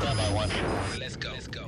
Let's 0.00 1.16
go. 1.16 1.30
Let's 1.32 1.46
go. 1.46 1.66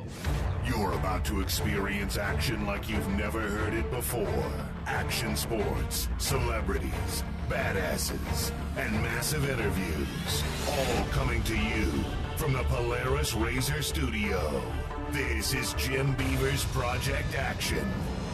You're 0.67 0.93
about 0.95 1.25
to 1.27 1.41
experience 1.41 2.17
action 2.17 2.67
like 2.67 2.89
you've 2.89 3.09
never 3.11 3.41
heard 3.41 3.75
it 3.75 3.91
before. 3.91 4.53
Action 4.87 5.37
sports, 5.37 6.09
celebrities, 6.19 7.25
badasses, 7.49 8.53
and 8.77 8.93
massive 9.03 9.49
interviews. 9.51 10.43
All 10.69 11.05
coming 11.11 11.43
to 11.43 11.57
you 11.57 11.91
from 12.37 12.55
the 12.55 12.63
Polaris 12.65 13.35
Razor 13.35 13.83
Studio. 13.83 14.63
This 15.11 15.53
is 15.53 15.75
Jim 15.75 16.15
Beaver's 16.15 16.65
Project 16.67 17.35
Action, 17.35 17.87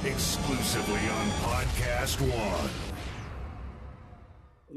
exclusively 0.05 1.09
on 1.09 1.27
Podcast 1.43 2.21
One. 2.21 2.88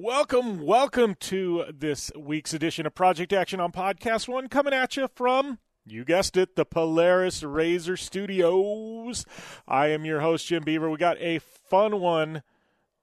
Welcome, 0.04 0.66
welcome 0.66 1.14
to 1.20 1.66
this 1.72 2.12
week's 2.18 2.56
edition 2.56 2.88
of 2.88 2.96
Project 2.96 3.32
Action 3.32 3.60
on 3.60 3.72
Podcast 3.72 4.28
One, 4.28 4.48
coming 4.48 4.74
at 4.74 4.98
you 4.98 5.08
from, 5.08 5.60
you 5.86 6.04
guessed 6.04 6.36
it, 6.38 6.56
the 6.56 6.66
Polaris 6.66 7.44
Razor 7.44 7.96
Studios. 7.98 9.28
I 9.68 9.90
am 9.90 10.04
your 10.04 10.22
host, 10.22 10.48
Jim 10.48 10.64
Beaver. 10.64 10.90
We 10.90 10.98
got 10.98 11.22
a 11.22 11.38
fun 11.38 12.00
one, 12.00 12.42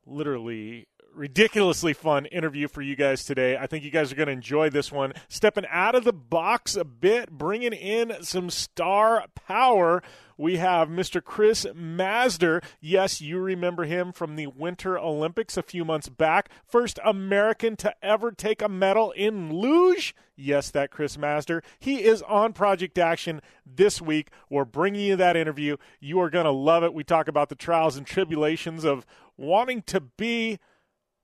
literally 0.06 0.88
ridiculously 1.14 1.92
fun 1.92 2.26
interview 2.26 2.66
for 2.66 2.82
you 2.82 2.96
guys 2.96 3.24
today. 3.24 3.56
I 3.56 3.68
think 3.68 3.84
you 3.84 3.92
guys 3.92 4.10
are 4.10 4.16
going 4.16 4.26
to 4.26 4.32
enjoy 4.32 4.68
this 4.68 4.90
one. 4.90 5.12
Stepping 5.28 5.66
out 5.70 5.94
of 5.94 6.02
the 6.02 6.12
box 6.12 6.74
a 6.74 6.84
bit, 6.84 7.30
bringing 7.30 7.72
in 7.72 8.24
some 8.24 8.50
star 8.50 9.24
power. 9.36 10.02
We 10.38 10.58
have 10.58 10.88
Mr. 10.88 11.22
Chris 11.22 11.66
Mazdzer. 11.74 12.62
Yes, 12.80 13.20
you 13.20 13.40
remember 13.40 13.84
him 13.84 14.12
from 14.12 14.36
the 14.36 14.46
Winter 14.46 14.96
Olympics 14.96 15.56
a 15.56 15.62
few 15.64 15.84
months 15.84 16.08
back. 16.08 16.48
First 16.64 17.00
American 17.04 17.74
to 17.76 17.92
ever 18.04 18.30
take 18.30 18.62
a 18.62 18.68
medal 18.68 19.10
in 19.10 19.52
luge. 19.52 20.14
Yes, 20.36 20.70
that 20.70 20.92
Chris 20.92 21.16
Mazdzer. 21.16 21.64
He 21.80 22.04
is 22.04 22.22
on 22.22 22.52
Project 22.52 22.98
Action 22.98 23.42
this 23.66 24.00
week. 24.00 24.30
We're 24.48 24.64
bringing 24.64 25.00
you 25.00 25.16
that 25.16 25.36
interview. 25.36 25.76
You 25.98 26.20
are 26.20 26.30
going 26.30 26.44
to 26.44 26.52
love 26.52 26.84
it. 26.84 26.94
We 26.94 27.02
talk 27.02 27.26
about 27.26 27.48
the 27.48 27.56
trials 27.56 27.96
and 27.96 28.06
tribulations 28.06 28.84
of 28.84 29.04
wanting 29.36 29.82
to 29.82 30.00
be 30.00 30.60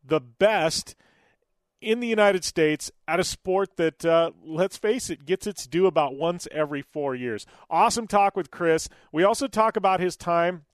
the 0.04 0.20
best 0.20 0.96
in 1.84 2.00
the 2.00 2.08
United 2.08 2.44
States 2.44 2.90
at 3.06 3.20
a 3.20 3.24
sport 3.24 3.76
that, 3.76 4.04
uh, 4.04 4.32
let's 4.44 4.76
face 4.76 5.10
it, 5.10 5.26
gets 5.26 5.46
its 5.46 5.66
due 5.66 5.86
about 5.86 6.16
once 6.16 6.48
every 6.50 6.82
four 6.82 7.14
years. 7.14 7.46
Awesome 7.68 8.06
talk 8.06 8.36
with 8.36 8.50
Chris. 8.50 8.88
We 9.12 9.22
also 9.22 9.46
talk 9.46 9.76
about 9.76 10.00
his 10.00 10.16
time 10.16 10.64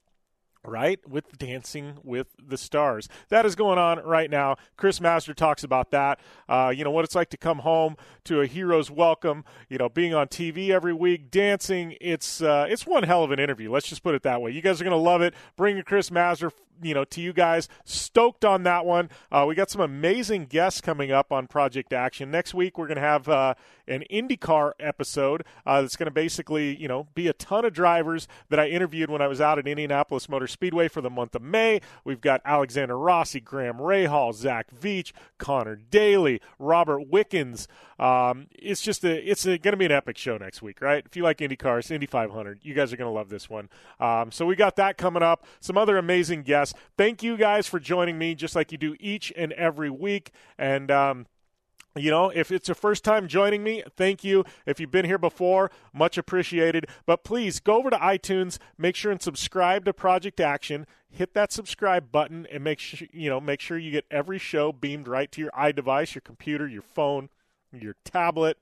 right? 0.63 0.99
With 1.07 1.37
Dancing 1.37 1.97
with 2.03 2.27
the 2.41 2.57
Stars. 2.57 3.09
That 3.29 3.45
is 3.45 3.55
going 3.55 3.79
on 3.79 3.99
right 3.99 4.29
now. 4.29 4.57
Chris 4.77 4.99
Mazdzer 4.99 5.35
talks 5.35 5.63
about 5.63 5.91
that. 5.91 6.19
Uh, 6.47 6.71
you 6.75 6.83
know, 6.83 6.91
what 6.91 7.03
it's 7.03 7.15
like 7.15 7.29
to 7.31 7.37
come 7.37 7.59
home 7.59 7.97
to 8.25 8.41
a 8.41 8.45
hero's 8.47 8.91
welcome, 8.91 9.43
you 9.69 9.77
know, 9.77 9.89
being 9.89 10.13
on 10.13 10.27
TV 10.27 10.69
every 10.69 10.93
week, 10.93 11.31
dancing. 11.31 11.95
It's, 11.99 12.41
uh, 12.41 12.67
it's 12.69 12.85
one 12.85 13.03
hell 13.03 13.23
of 13.23 13.31
an 13.31 13.39
interview. 13.39 13.71
Let's 13.71 13.87
just 13.87 14.03
put 14.03 14.15
it 14.15 14.23
that 14.23 14.41
way. 14.41 14.51
You 14.51 14.61
guys 14.61 14.79
are 14.79 14.83
going 14.83 14.91
to 14.91 14.97
love 14.97 15.21
it. 15.21 15.33
Bringing 15.57 15.83
Chris 15.83 16.09
Mazdzer 16.09 16.51
you 16.81 16.93
know 16.93 17.03
to 17.05 17.21
you 17.21 17.33
guys. 17.33 17.67
Stoked 17.83 18.45
on 18.45 18.63
that 18.63 18.85
one. 18.85 19.09
Uh, 19.31 19.45
we 19.47 19.55
got 19.55 19.69
some 19.69 19.81
amazing 19.81 20.45
guests 20.45 20.81
coming 20.81 21.11
up 21.11 21.31
on 21.31 21.47
Project 21.47 21.93
Action 21.93 22.31
next 22.31 22.53
week. 22.53 22.77
We're 22.77 22.87
going 22.87 22.95
to 22.95 23.01
have 23.01 23.27
uh, 23.29 23.55
an 23.87 24.03
IndyCar 24.11 24.73
episode 24.79 25.43
uh, 25.65 25.81
that's 25.81 25.95
going 25.95 26.07
to 26.07 26.11
basically 26.11 26.75
you 26.75 26.87
know 26.87 27.07
be 27.13 27.27
a 27.27 27.33
ton 27.33 27.65
of 27.65 27.73
drivers 27.73 28.27
that 28.49 28.59
I 28.59 28.67
interviewed 28.67 29.09
when 29.09 29.21
I 29.21 29.27
was 29.27 29.41
out 29.41 29.59
at 29.59 29.67
Indianapolis 29.67 30.29
Motor 30.29 30.47
Speedway 30.47 30.87
for 30.87 31.01
the 31.01 31.09
month 31.09 31.35
of 31.35 31.41
May. 31.41 31.81
We've 32.03 32.21
got 32.21 32.41
Alexander 32.45 32.97
Rossi, 32.97 33.39
Graham 33.39 33.77
Rahal, 33.77 34.33
Zach 34.33 34.67
Veach, 34.73 35.11
Connor 35.37 35.75
Daly, 35.75 36.41
Robert 36.59 37.07
Wickens. 37.09 37.67
Um, 38.01 38.47
it's 38.51 38.81
just 38.81 39.03
a, 39.03 39.29
it's 39.29 39.45
going 39.45 39.61
to 39.61 39.77
be 39.77 39.85
an 39.85 39.91
epic 39.91 40.17
show 40.17 40.35
next 40.35 40.63
week, 40.63 40.81
right? 40.81 41.03
If 41.05 41.15
you 41.15 41.21
like 41.21 41.37
IndyCars, 41.37 41.91
Indy 41.91 42.07
500, 42.07 42.59
you 42.63 42.73
guys 42.73 42.91
are 42.91 42.97
going 42.97 43.07
to 43.07 43.13
love 43.13 43.29
this 43.29 43.47
one. 43.47 43.69
Um, 43.99 44.31
so 44.31 44.45
we 44.47 44.55
got 44.55 44.75
that 44.77 44.97
coming 44.97 45.21
up. 45.21 45.45
Some 45.59 45.77
other 45.77 45.97
amazing 45.97 46.41
guests. 46.41 46.70
Thank 46.97 47.23
you 47.23 47.37
guys 47.37 47.67
for 47.67 47.79
joining 47.79 48.17
me, 48.17 48.35
just 48.35 48.55
like 48.55 48.71
you 48.71 48.77
do 48.77 48.95
each 48.99 49.31
and 49.35 49.51
every 49.53 49.89
week. 49.89 50.31
And 50.57 50.91
um, 50.91 51.25
you 51.95 52.09
know, 52.09 52.29
if 52.29 52.51
it's 52.51 52.69
your 52.69 52.75
first 52.75 53.03
time 53.03 53.27
joining 53.27 53.63
me, 53.63 53.83
thank 53.97 54.23
you. 54.23 54.45
If 54.65 54.79
you've 54.79 54.91
been 54.91 55.05
here 55.05 55.17
before, 55.17 55.71
much 55.93 56.17
appreciated. 56.17 56.87
But 57.05 57.23
please 57.23 57.59
go 57.59 57.77
over 57.77 57.89
to 57.89 57.97
iTunes, 57.97 58.59
make 58.77 58.95
sure 58.95 59.11
and 59.11 59.21
subscribe 59.21 59.83
to 59.85 59.93
Project 59.93 60.39
Action. 60.39 60.85
Hit 61.09 61.33
that 61.33 61.51
subscribe 61.51 62.09
button 62.11 62.47
and 62.49 62.63
make 62.63 62.79
sure 62.79 63.07
you 63.11 63.29
know 63.29 63.41
make 63.41 63.59
sure 63.59 63.77
you 63.77 63.91
get 63.91 64.05
every 64.09 64.39
show 64.39 64.71
beamed 64.71 65.09
right 65.09 65.29
to 65.33 65.41
your 65.41 65.51
iDevice, 65.51 66.15
your 66.15 66.21
computer, 66.21 66.67
your 66.67 66.81
phone, 66.81 67.29
your 67.73 67.95
tablet, 68.05 68.57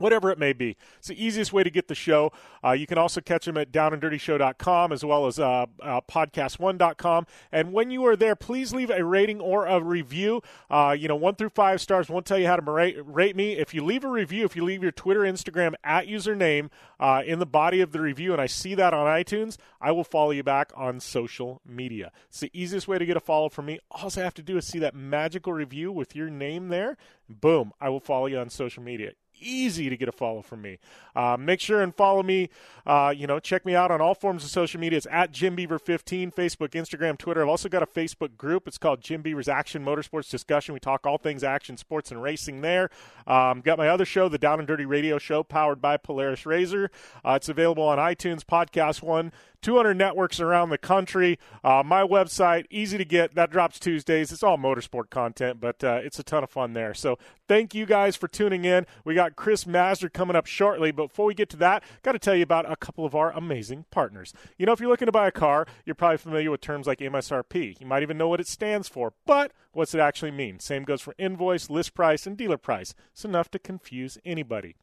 whatever 0.00 0.30
it 0.30 0.38
may 0.38 0.52
be. 0.52 0.76
It's 0.98 1.08
the 1.08 1.24
easiest 1.24 1.52
way 1.52 1.62
to 1.62 1.70
get 1.70 1.88
the 1.88 1.94
show. 1.94 2.32
Uh, 2.64 2.72
you 2.72 2.86
can 2.86 2.98
also 2.98 3.20
catch 3.20 3.44
them 3.44 3.56
at 3.56 3.70
downanddirtyshow.com 3.70 4.92
as 4.92 5.04
well 5.04 5.26
as 5.26 5.38
uh, 5.38 5.66
uh, 5.82 6.00
podcast1.com. 6.10 7.26
And 7.52 7.72
when 7.72 7.90
you 7.90 8.04
are 8.06 8.16
there, 8.16 8.34
please 8.34 8.72
leave 8.72 8.90
a 8.90 9.04
rating 9.04 9.40
or 9.40 9.66
a 9.66 9.82
review. 9.82 10.42
Uh, 10.70 10.96
you 10.98 11.08
know, 11.08 11.16
one 11.16 11.34
through 11.34 11.50
five 11.50 11.80
stars 11.80 12.08
won't 12.08 12.26
tell 12.26 12.38
you 12.38 12.46
how 12.46 12.56
to 12.56 12.70
rate, 12.70 12.96
rate, 13.04 13.36
me. 13.36 13.52
If 13.52 13.74
you 13.74 13.84
leave 13.84 14.04
a 14.04 14.08
review, 14.08 14.44
if 14.44 14.56
you 14.56 14.64
leave 14.64 14.82
your 14.82 14.92
Twitter, 14.92 15.20
Instagram 15.20 15.74
at 15.84 16.06
username 16.06 16.70
uh, 16.98 17.22
in 17.24 17.38
the 17.38 17.46
body 17.46 17.80
of 17.80 17.92
the 17.92 18.00
review, 18.00 18.32
and 18.32 18.40
I 18.40 18.46
see 18.46 18.74
that 18.74 18.94
on 18.94 19.06
iTunes, 19.06 19.56
I 19.80 19.92
will 19.92 20.04
follow 20.04 20.30
you 20.30 20.42
back 20.42 20.72
on 20.74 21.00
social 21.00 21.60
media. 21.66 22.12
It's 22.28 22.40
the 22.40 22.50
easiest 22.52 22.88
way 22.88 22.98
to 22.98 23.06
get 23.06 23.16
a 23.16 23.20
follow 23.20 23.48
from 23.48 23.66
me. 23.66 23.78
All 23.90 24.10
I 24.16 24.20
have 24.20 24.34
to 24.34 24.42
do 24.42 24.56
is 24.56 24.66
see 24.66 24.78
that 24.80 24.94
magical 24.94 25.52
review 25.52 25.92
with 25.92 26.16
your 26.16 26.30
name 26.30 26.68
there. 26.68 26.96
Boom, 27.28 27.72
I 27.80 27.88
will 27.90 28.00
follow 28.00 28.26
you 28.26 28.38
on 28.38 28.50
social 28.50 28.82
media 28.82 29.12
easy 29.40 29.88
to 29.88 29.96
get 29.96 30.08
a 30.08 30.12
follow 30.12 30.42
from 30.42 30.62
me. 30.62 30.78
Uh, 31.14 31.36
make 31.38 31.60
sure 31.60 31.82
and 31.82 31.94
follow 31.94 32.22
me. 32.22 32.50
Uh, 32.86 33.12
you 33.16 33.26
know, 33.26 33.38
check 33.38 33.64
me 33.66 33.74
out 33.74 33.90
on 33.90 34.00
all 34.00 34.14
forms 34.14 34.44
of 34.44 34.50
social 34.50 34.80
media. 34.80 34.96
It's 34.96 35.06
at 35.10 35.32
Jim 35.32 35.54
Beaver 35.54 35.78
15, 35.78 36.30
Facebook, 36.30 36.70
Instagram, 36.70 37.18
Twitter. 37.18 37.42
I've 37.42 37.48
also 37.48 37.68
got 37.68 37.82
a 37.82 37.86
Facebook 37.86 38.36
group. 38.36 38.66
It's 38.66 38.78
called 38.78 39.00
Jim 39.00 39.22
Beaver's 39.22 39.48
Action 39.48 39.84
Motorsports 39.84 40.30
Discussion. 40.30 40.72
We 40.72 40.80
talk 40.80 41.06
all 41.06 41.18
things 41.18 41.44
action, 41.44 41.76
sports, 41.76 42.10
and 42.10 42.22
racing 42.22 42.60
there. 42.60 42.90
Um, 43.26 43.60
got 43.60 43.78
my 43.78 43.88
other 43.88 44.04
show, 44.04 44.28
the 44.28 44.38
Down 44.38 44.58
and 44.58 44.68
Dirty 44.68 44.84
Radio 44.84 45.18
Show, 45.18 45.42
powered 45.42 45.80
by 45.80 45.96
Polaris 45.96 46.46
Razor. 46.46 46.90
Uh, 47.24 47.32
it's 47.32 47.48
available 47.48 47.84
on 47.84 47.98
iTunes, 47.98 48.44
Podcast 48.44 49.02
One, 49.02 49.32
200 49.62 49.94
networks 49.94 50.40
around 50.40 50.70
the 50.70 50.78
country. 50.78 51.38
Uh, 51.62 51.82
my 51.84 52.02
website, 52.02 52.66
easy 52.70 52.98
to 52.98 53.04
get. 53.04 53.34
That 53.34 53.50
drops 53.50 53.78
Tuesdays. 53.78 54.32
It's 54.32 54.42
all 54.42 54.56
motorsport 54.56 55.10
content, 55.10 55.60
but 55.60 55.82
uh, 55.84 56.00
it's 56.02 56.18
a 56.18 56.22
ton 56.22 56.42
of 56.44 56.50
fun 56.50 56.72
there. 56.72 56.94
So 56.94 57.18
thank 57.48 57.74
you 57.74 57.86
guys 57.86 58.16
for 58.16 58.28
tuning 58.28 58.64
in. 58.64 58.86
We 59.04 59.14
got 59.14 59.36
Chris 59.36 59.64
Mazdzer 59.64 60.12
coming 60.12 60.36
up 60.36 60.46
shortly. 60.46 60.90
But 60.90 61.08
before 61.08 61.26
we 61.26 61.34
get 61.34 61.48
to 61.50 61.56
that, 61.58 61.82
got 62.02 62.12
to 62.12 62.18
tell 62.18 62.34
you 62.34 62.42
about 62.42 62.70
a 62.70 62.76
couple 62.76 63.04
of 63.04 63.14
our 63.14 63.32
amazing 63.32 63.84
partners. 63.90 64.32
You 64.58 64.66
know, 64.66 64.72
if 64.72 64.80
you're 64.80 64.88
looking 64.88 65.06
to 65.06 65.12
buy 65.12 65.28
a 65.28 65.32
car, 65.32 65.66
you're 65.84 65.94
probably 65.94 66.18
familiar 66.18 66.50
with 66.50 66.60
terms 66.60 66.86
like 66.86 66.98
MSRP. 66.98 67.80
You 67.80 67.86
might 67.86 68.02
even 68.02 68.18
know 68.18 68.28
what 68.28 68.40
it 68.40 68.48
stands 68.48 68.88
for, 68.88 69.12
but 69.26 69.52
what's 69.72 69.94
it 69.94 70.00
actually 70.00 70.30
mean? 70.30 70.58
Same 70.58 70.84
goes 70.84 71.00
for 71.00 71.14
invoice, 71.18 71.70
list 71.70 71.94
price, 71.94 72.26
and 72.26 72.36
dealer 72.36 72.58
price. 72.58 72.94
It's 73.12 73.24
enough 73.24 73.50
to 73.50 73.58
confuse 73.58 74.18
anybody. 74.24 74.76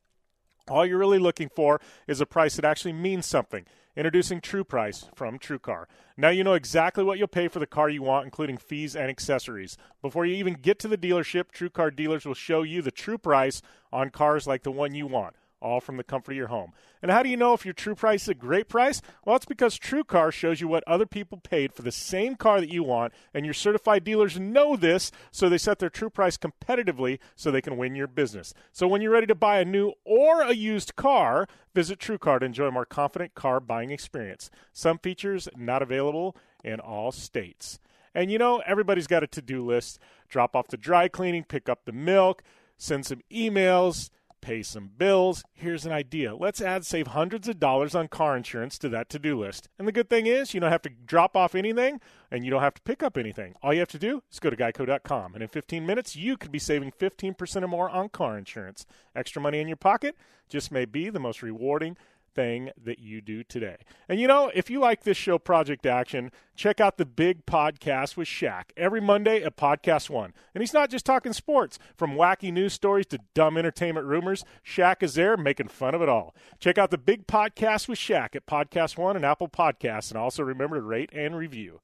All 0.70 0.86
you're 0.86 0.98
really 0.98 1.20
looking 1.20 1.50
for 1.50 1.80
is 2.08 2.20
a 2.20 2.26
price 2.26 2.56
that 2.56 2.66
actually 2.66 2.94
means 2.94 3.26
something. 3.26 3.66
Introducing 3.98 4.42
True 4.42 4.64
Price 4.64 5.10
from 5.16 5.40
TrueCar. 5.40 5.86
Now 6.16 6.30
you 6.30 6.44
know 6.44 6.54
exactly 6.54 7.04
what 7.04 7.18
you'll 7.18 7.28
pay 7.28 7.48
for 7.48 7.58
the 7.58 7.66
car 7.66 7.90
you 7.90 8.04
want, 8.04 8.26
including 8.26 8.60
fees 8.60 8.96
and 8.96 9.10
accessories. 9.10 9.76
Before 10.04 10.24
you 10.24 10.36
even 10.36 10.54
get 10.54 10.78
to 10.80 10.88
the 10.88 11.00
dealership, 11.00 11.46
TrueCar 11.52 11.96
dealers 11.96 12.24
will 12.24 12.36
show 12.36 12.62
you 12.62 12.84
the 12.84 12.92
true 12.92 13.18
price 13.18 13.64
on 13.92 14.12
cars 14.12 14.46
like 14.46 14.62
the 14.62 14.72
one 14.72 14.94
you 14.94 15.08
want 15.08 15.36
all 15.62 15.82
from 15.82 15.98
the 15.98 16.04
comfort 16.04 16.32
of 16.32 16.38
your 16.38 16.48
home. 16.48 16.74
And 17.02 17.12
how 17.12 17.24
do 17.24 17.30
you 17.30 17.38
know 17.38 17.54
if 17.54 17.66
your 17.66 17.74
true 17.74 17.96
price 17.96 18.24
is 18.24 18.30
a 18.30 18.34
great 18.34 18.68
price? 18.68 19.02
Well, 19.26 19.36
it's 19.36 19.46
because 19.46 19.78
TrueCar 19.78 20.32
shows 20.32 20.62
you 20.62 20.68
what 20.68 20.84
other 20.88 21.06
people 21.06 21.38
paid 21.38 21.74
for 21.74 21.82
the 21.82 21.92
same 21.92 22.36
car 22.36 22.60
that 22.60 22.72
you 22.72 22.84
want, 22.84 23.14
and 23.34 23.46
your 23.46 23.54
certified 23.54 24.04
dealers 24.04 24.40
know 24.40 24.76
this, 24.76 25.12
so 25.32 25.50
they 25.50 25.58
set 25.58 25.80
their 25.80 25.90
true 25.90 26.10
price 26.10 26.38
competitively 26.38 27.20
so 27.36 27.52
they 27.52 27.62
can 27.62 27.78
win 27.78 27.96
your 27.96 28.08
business. 28.08 28.54
So 28.72 28.88
when 28.88 29.02
you're 29.02 29.12
ready 29.12 29.28
to 29.28 29.36
buy 29.36 29.60
a 29.60 29.66
new 29.66 29.94
or 30.06 30.42
a 30.42 30.54
used 30.54 30.96
car, 30.96 31.48
visit 31.74 32.00
TrueCar 32.00 32.40
to 32.40 32.46
enjoy 32.46 32.68
a 32.68 32.72
more 32.72 32.86
confident 32.86 33.36
car 33.36 33.60
buying 33.60 33.92
experience. 33.92 34.50
Some 34.74 34.98
features 34.98 35.48
not 35.56 35.82
available 35.82 36.36
in 36.64 36.80
all 36.80 37.12
states. 37.12 37.80
And 38.14 38.32
you 38.32 38.40
know, 38.40 38.64
everybody's 38.66 39.08
got 39.08 39.24
a 39.24 39.28
to 39.28 39.42
do 39.42 39.64
list. 39.64 40.00
Drop 40.28 40.56
off 40.56 40.68
the 40.68 40.78
dry 40.78 41.08
cleaning, 41.08 41.44
pick 41.44 41.70
up 41.70 41.86
the 41.86 41.92
milk, 41.92 42.42
send 42.78 43.06
some 43.06 43.22
emails 43.32 44.10
pay 44.42 44.64
some 44.64 44.92
bills. 44.98 45.44
Here's 45.54 45.86
an 45.86 45.92
idea. 45.92 46.36
Let's 46.36 46.62
add 46.62 46.86
save 46.86 47.08
hundreds 47.08 47.48
of 47.48 47.60
dollars 47.60 47.96
on 47.96 48.08
car 48.08 48.38
insurance 48.38 48.78
to 48.80 48.90
that 48.90 49.10
to-do 49.10 49.40
list. 49.40 49.70
And 49.78 49.88
the 49.88 49.92
good 49.92 50.10
thing 50.10 50.26
is, 50.26 50.54
you 50.54 50.60
don't 50.60 50.72
have 50.72 50.82
to 50.84 50.90
drop 50.90 51.36
off 51.36 51.56
anything 51.56 52.00
and 52.32 52.44
you 52.44 52.52
don't 52.52 52.62
have 52.62 52.74
to 52.76 52.82
pick 52.82 53.04
up 53.04 53.18
anything. 53.18 53.56
All 53.62 53.74
you 53.74 53.80
have 53.80 53.90
to 53.90 54.00
do 54.00 54.24
is 54.32 54.40
go 54.40 54.50
to 54.50 54.56
geico.com 54.56 55.34
and 55.34 55.44
in 55.44 55.50
15 55.50 55.86
minutes 55.86 56.16
you 56.16 56.38
could 56.38 56.52
be 56.52 56.60
saving 56.60 56.92
15% 56.92 57.64
or 57.64 57.68
more 57.68 57.90
on 57.90 58.10
car 58.10 58.38
insurance. 58.38 58.86
Extra 59.16 59.42
money 59.42 59.60
in 59.60 59.68
your 59.68 59.78
pocket 59.78 60.16
just 60.50 60.72
may 60.72 60.86
be 60.86 61.10
the 61.10 61.20
most 61.20 61.42
rewarding 61.42 61.98
thing 62.38 62.70
that 62.82 63.00
you 63.00 63.20
do 63.20 63.44
today. 63.44 63.78
And 64.08 64.20
you 64.20 64.28
know, 64.28 64.52
if 64.54 64.70
you 64.70 64.80
like 64.80 65.04
this 65.04 65.18
show, 65.18 65.40
Project 65.40 65.88
Action, 65.88 66.32
check 66.56 66.80
out 66.80 66.98
the 66.98 67.06
big 67.06 67.48
podcast 67.48 68.16
with 68.16 68.28
Shaq 68.28 68.66
every 68.78 69.02
Monday 69.02 69.42
at 69.42 69.58
Podcast 69.58 70.08
One. 70.10 70.34
And 70.54 70.62
he's 70.62 70.74
not 70.74 70.92
just 70.92 71.04
talking 71.04 71.34
sports, 71.34 71.80
from 71.98 72.12
wacky 72.12 72.54
news 72.54 72.74
stories 72.74 73.08
to 73.08 73.20
dumb 73.34 73.58
entertainment 73.58 74.06
rumors. 74.06 74.46
Shaq 74.64 75.02
is 75.02 75.16
there 75.16 75.36
making 75.36 75.70
fun 75.70 75.96
of 75.96 76.02
it 76.04 76.10
all. 76.10 76.36
Check 76.60 76.78
out 76.78 76.92
the 76.92 76.98
big 77.00 77.26
podcast 77.26 77.88
with 77.88 77.98
Shaq 77.98 78.36
at 78.36 78.46
Podcast 78.46 79.00
One 79.00 79.16
and 79.16 79.26
Apple 79.26 79.50
Podcasts. 79.50 80.12
And 80.12 80.20
also 80.20 80.44
remember 80.44 80.76
to 80.76 80.82
rate 80.84 81.10
and 81.14 81.36
review. 81.36 81.82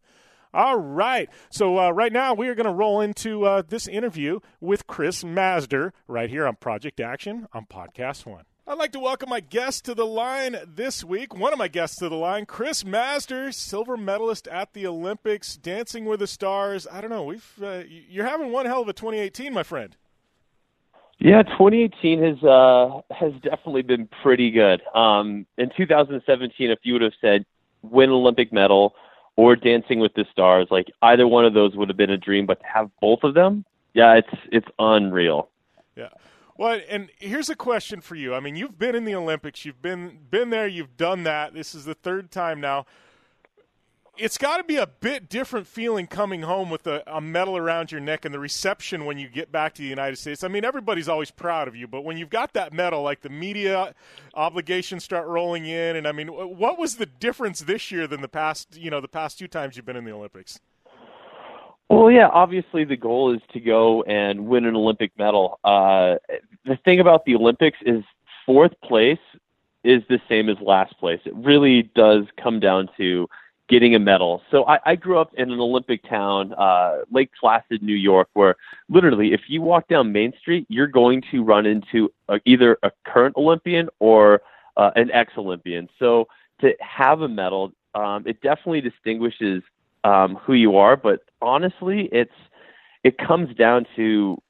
All 0.53 0.77
right. 0.77 1.29
So, 1.49 1.79
uh, 1.79 1.89
right 1.89 2.13
now, 2.13 2.35
we 2.35 2.47
are 2.47 2.53
going 2.53 2.67
to 2.67 2.71
roll 2.71 3.01
into 3.01 3.43
uh, 3.43 3.63
this 3.67 3.87
interview 3.87 4.39
with 4.61 4.85
Chris 4.85 5.23
Mazdzer 5.23 5.93
right 6.07 6.29
here 6.29 6.45
on 6.45 6.57
Project 6.57 6.99
Action 6.99 7.47
on 7.53 7.65
Podcast 7.65 8.27
One. 8.27 8.43
I'd 8.65 8.77
like 8.77 8.93
to 8.93 8.99
welcome 8.99 9.27
my 9.27 9.41
guest 9.41 9.83
to 9.85 9.93
the 9.93 10.05
line 10.05 10.55
this 10.65 11.03
week. 11.03 11.35
One 11.35 11.51
of 11.51 11.59
my 11.59 11.67
guests 11.67 11.97
to 11.97 12.07
the 12.07 12.15
line, 12.15 12.45
Chris 12.45 12.83
Mazdzer, 12.83 13.53
silver 13.53 13.97
medalist 13.97 14.47
at 14.47 14.71
the 14.71 14.87
Olympics, 14.87 15.57
Dancing 15.57 16.05
with 16.05 16.21
the 16.21 16.27
Stars. 16.27 16.87
I 16.89 17.01
don't 17.01 17.09
know. 17.09 17.23
We've 17.23 17.51
uh, 17.61 17.81
you're 17.87 18.25
having 18.25 18.53
one 18.53 18.65
hell 18.65 18.81
of 18.81 18.87
a 18.87 18.93
2018, 18.93 19.53
my 19.53 19.63
friend. 19.63 19.97
Yeah, 21.19 21.43
2018 21.43 22.23
has 22.23 22.43
uh, 22.43 23.01
has 23.11 23.33
definitely 23.41 23.81
been 23.81 24.07
pretty 24.21 24.49
good. 24.49 24.81
Um, 24.95 25.45
in 25.57 25.69
2017, 25.75 26.71
if 26.71 26.79
you 26.83 26.93
would 26.93 27.01
have 27.01 27.13
said 27.19 27.45
win 27.81 28.11
Olympic 28.11 28.53
medal, 28.53 28.95
or 29.35 29.57
Dancing 29.57 29.99
with 29.99 30.13
the 30.13 30.25
Stars. 30.31 30.67
Like 30.71 30.87
either 31.01 31.27
one 31.27 31.45
of 31.45 31.53
those 31.53 31.75
would 31.75 31.89
have 31.89 31.97
been 31.97 32.11
a 32.11 32.17
dream, 32.17 32.45
but 32.45 32.61
to 32.61 32.65
have 32.65 32.89
both 33.01 33.23
of 33.23 33.33
them, 33.33 33.65
yeah, 33.93 34.13
it's 34.13 34.41
it's 34.51 34.67
unreal. 34.79 35.49
Yeah. 35.97 36.09
Well, 36.57 36.79
and 36.87 37.09
here's 37.17 37.49
a 37.49 37.55
question 37.55 38.01
for 38.01 38.15
you. 38.15 38.35
I 38.35 38.39
mean, 38.39 38.55
you've 38.55 38.77
been 38.77 38.95
in 38.95 39.05
the 39.05 39.15
Olympics, 39.15 39.65
you've 39.65 39.81
been 39.81 40.19
been 40.29 40.49
there, 40.49 40.67
you've 40.67 40.97
done 40.97 41.23
that. 41.23 41.53
This 41.53 41.73
is 41.73 41.85
the 41.85 41.95
third 41.95 42.31
time 42.31 42.61
now 42.61 42.85
it's 44.17 44.37
got 44.37 44.57
to 44.57 44.63
be 44.63 44.77
a 44.77 44.85
bit 44.85 45.27
different 45.27 45.65
feeling 45.65 46.05
coming 46.05 46.43
home 46.43 46.69
with 46.69 46.85
a, 46.85 47.01
a, 47.07 47.19
medal 47.19 47.57
around 47.57 47.91
your 47.91 48.01
neck 48.01 48.25
and 48.25 48.33
the 48.33 48.39
reception 48.39 49.05
when 49.05 49.17
you 49.17 49.27
get 49.27 49.51
back 49.51 49.73
to 49.73 49.81
the 49.81 49.87
United 49.87 50.17
States. 50.17 50.43
I 50.43 50.49
mean, 50.49 50.63
everybody's 50.63 51.09
always 51.09 51.31
proud 51.31 51.67
of 51.67 51.75
you, 51.75 51.87
but 51.87 52.03
when 52.03 52.17
you've 52.17 52.29
got 52.29 52.53
that 52.53 52.73
medal, 52.73 53.01
like 53.01 53.21
the 53.21 53.29
media 53.29 53.95
obligations 54.35 55.03
start 55.03 55.27
rolling 55.27 55.65
in, 55.65 55.95
and 55.95 56.07
I 56.07 56.11
mean, 56.11 56.27
what 56.27 56.77
was 56.77 56.97
the 56.97 57.07
difference 57.07 57.61
this 57.61 57.91
year 57.91 58.05
than 58.05 58.21
the 58.21 58.27
past? 58.27 58.77
You 58.77 58.91
know, 58.91 59.01
the 59.01 59.07
past 59.07 59.39
two 59.39 59.47
times 59.47 59.75
you've 59.75 59.85
been 59.85 59.95
in 59.95 60.05
the 60.05 60.13
Olympics. 60.13 60.59
Well, 61.89 62.09
yeah, 62.09 62.27
obviously 62.27 62.85
the 62.85 62.97
goal 62.97 63.33
is 63.33 63.41
to 63.51 63.59
go 63.59 64.03
and 64.03 64.47
win 64.47 64.65
an 64.65 64.75
Olympic 64.75 65.11
medal. 65.17 65.59
Uh, 65.63 66.15
the 66.65 66.77
thing 66.85 66.99
about 66.99 67.25
the 67.25 67.35
Olympics 67.35 67.77
is 67.85 68.03
fourth 68.45 68.73
place 68.83 69.19
is 69.83 70.01
the 70.09 70.19
same 70.29 70.49
as 70.49 70.57
last 70.61 70.97
place. 70.97 71.19
It 71.25 71.35
really 71.35 71.83
does 71.93 72.23
come 72.41 72.59
down 72.59 72.89
to 72.97 73.29
getting 73.69 73.95
a 73.95 73.99
medal. 73.99 74.41
So 74.51 74.65
I, 74.65 74.79
I 74.85 74.95
grew 74.95 75.17
up 75.17 75.33
in 75.35 75.51
an 75.51 75.59
Olympic 75.59 76.07
town, 76.07 76.53
uh, 76.53 76.99
Lake 77.11 77.31
Placid, 77.39 77.81
New 77.81 77.95
York, 77.95 78.29
where 78.33 78.55
literally 78.89 79.33
if 79.33 79.41
you 79.47 79.61
walk 79.61 79.87
down 79.87 80.11
Main 80.11 80.33
Street, 80.39 80.65
you're 80.69 80.87
going 80.87 81.23
to 81.31 81.43
run 81.43 81.65
into 81.65 82.11
a, 82.29 82.39
either 82.45 82.77
a 82.83 82.91
current 83.05 83.35
Olympian 83.37 83.89
or 83.99 84.41
uh, 84.77 84.91
an 84.95 85.11
ex-Olympian. 85.11 85.89
So 85.99 86.27
to 86.61 86.73
have 86.79 87.21
a 87.21 87.27
medal, 87.27 87.71
um, 87.95 88.23
it 88.25 88.41
definitely 88.41 88.81
distinguishes 88.81 89.63
um, 90.03 90.35
who 90.35 90.53
you 90.53 90.77
are. 90.77 90.95
But 90.95 91.21
honestly, 91.41 92.09
it's 92.11 92.33
it 93.03 93.17
comes 93.17 93.55
down 93.55 93.85
to 93.95 94.41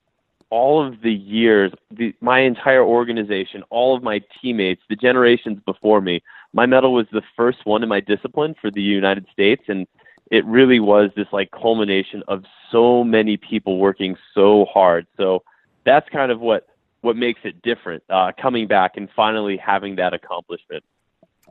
all 0.53 0.85
of 0.85 1.01
the 1.01 1.11
years, 1.11 1.71
the, 1.89 2.13
my 2.21 2.39
entire 2.41 2.83
organization, 2.83 3.63
all 3.71 3.97
of 3.97 4.03
my 4.03 4.21
teammates, 4.39 4.83
the 4.87 4.95
generations 4.95 5.59
before 5.65 5.99
me. 5.99 6.21
My 6.53 6.67
medal 6.67 6.93
was 6.93 7.07
the 7.11 7.23
first 7.35 7.65
one 7.65 7.81
in 7.81 7.89
my 7.89 7.99
discipline 7.99 8.53
for 8.61 8.69
the 8.69 8.81
United 8.81 9.25
States, 9.33 9.63
and 9.67 9.87
it 10.29 10.45
really 10.45 10.79
was 10.79 11.09
this 11.15 11.25
like 11.31 11.49
culmination 11.49 12.21
of 12.27 12.43
so 12.71 13.03
many 13.03 13.35
people 13.35 13.79
working 13.79 14.15
so 14.35 14.65
hard. 14.65 15.07
So 15.17 15.41
that's 15.85 16.07
kind 16.09 16.31
of 16.31 16.39
what 16.39 16.67
what 17.01 17.17
makes 17.17 17.41
it 17.43 17.61
different. 17.63 18.03
Uh, 18.09 18.31
coming 18.39 18.67
back 18.67 18.91
and 18.95 19.09
finally 19.15 19.57
having 19.57 19.95
that 19.95 20.13
accomplishment. 20.13 20.83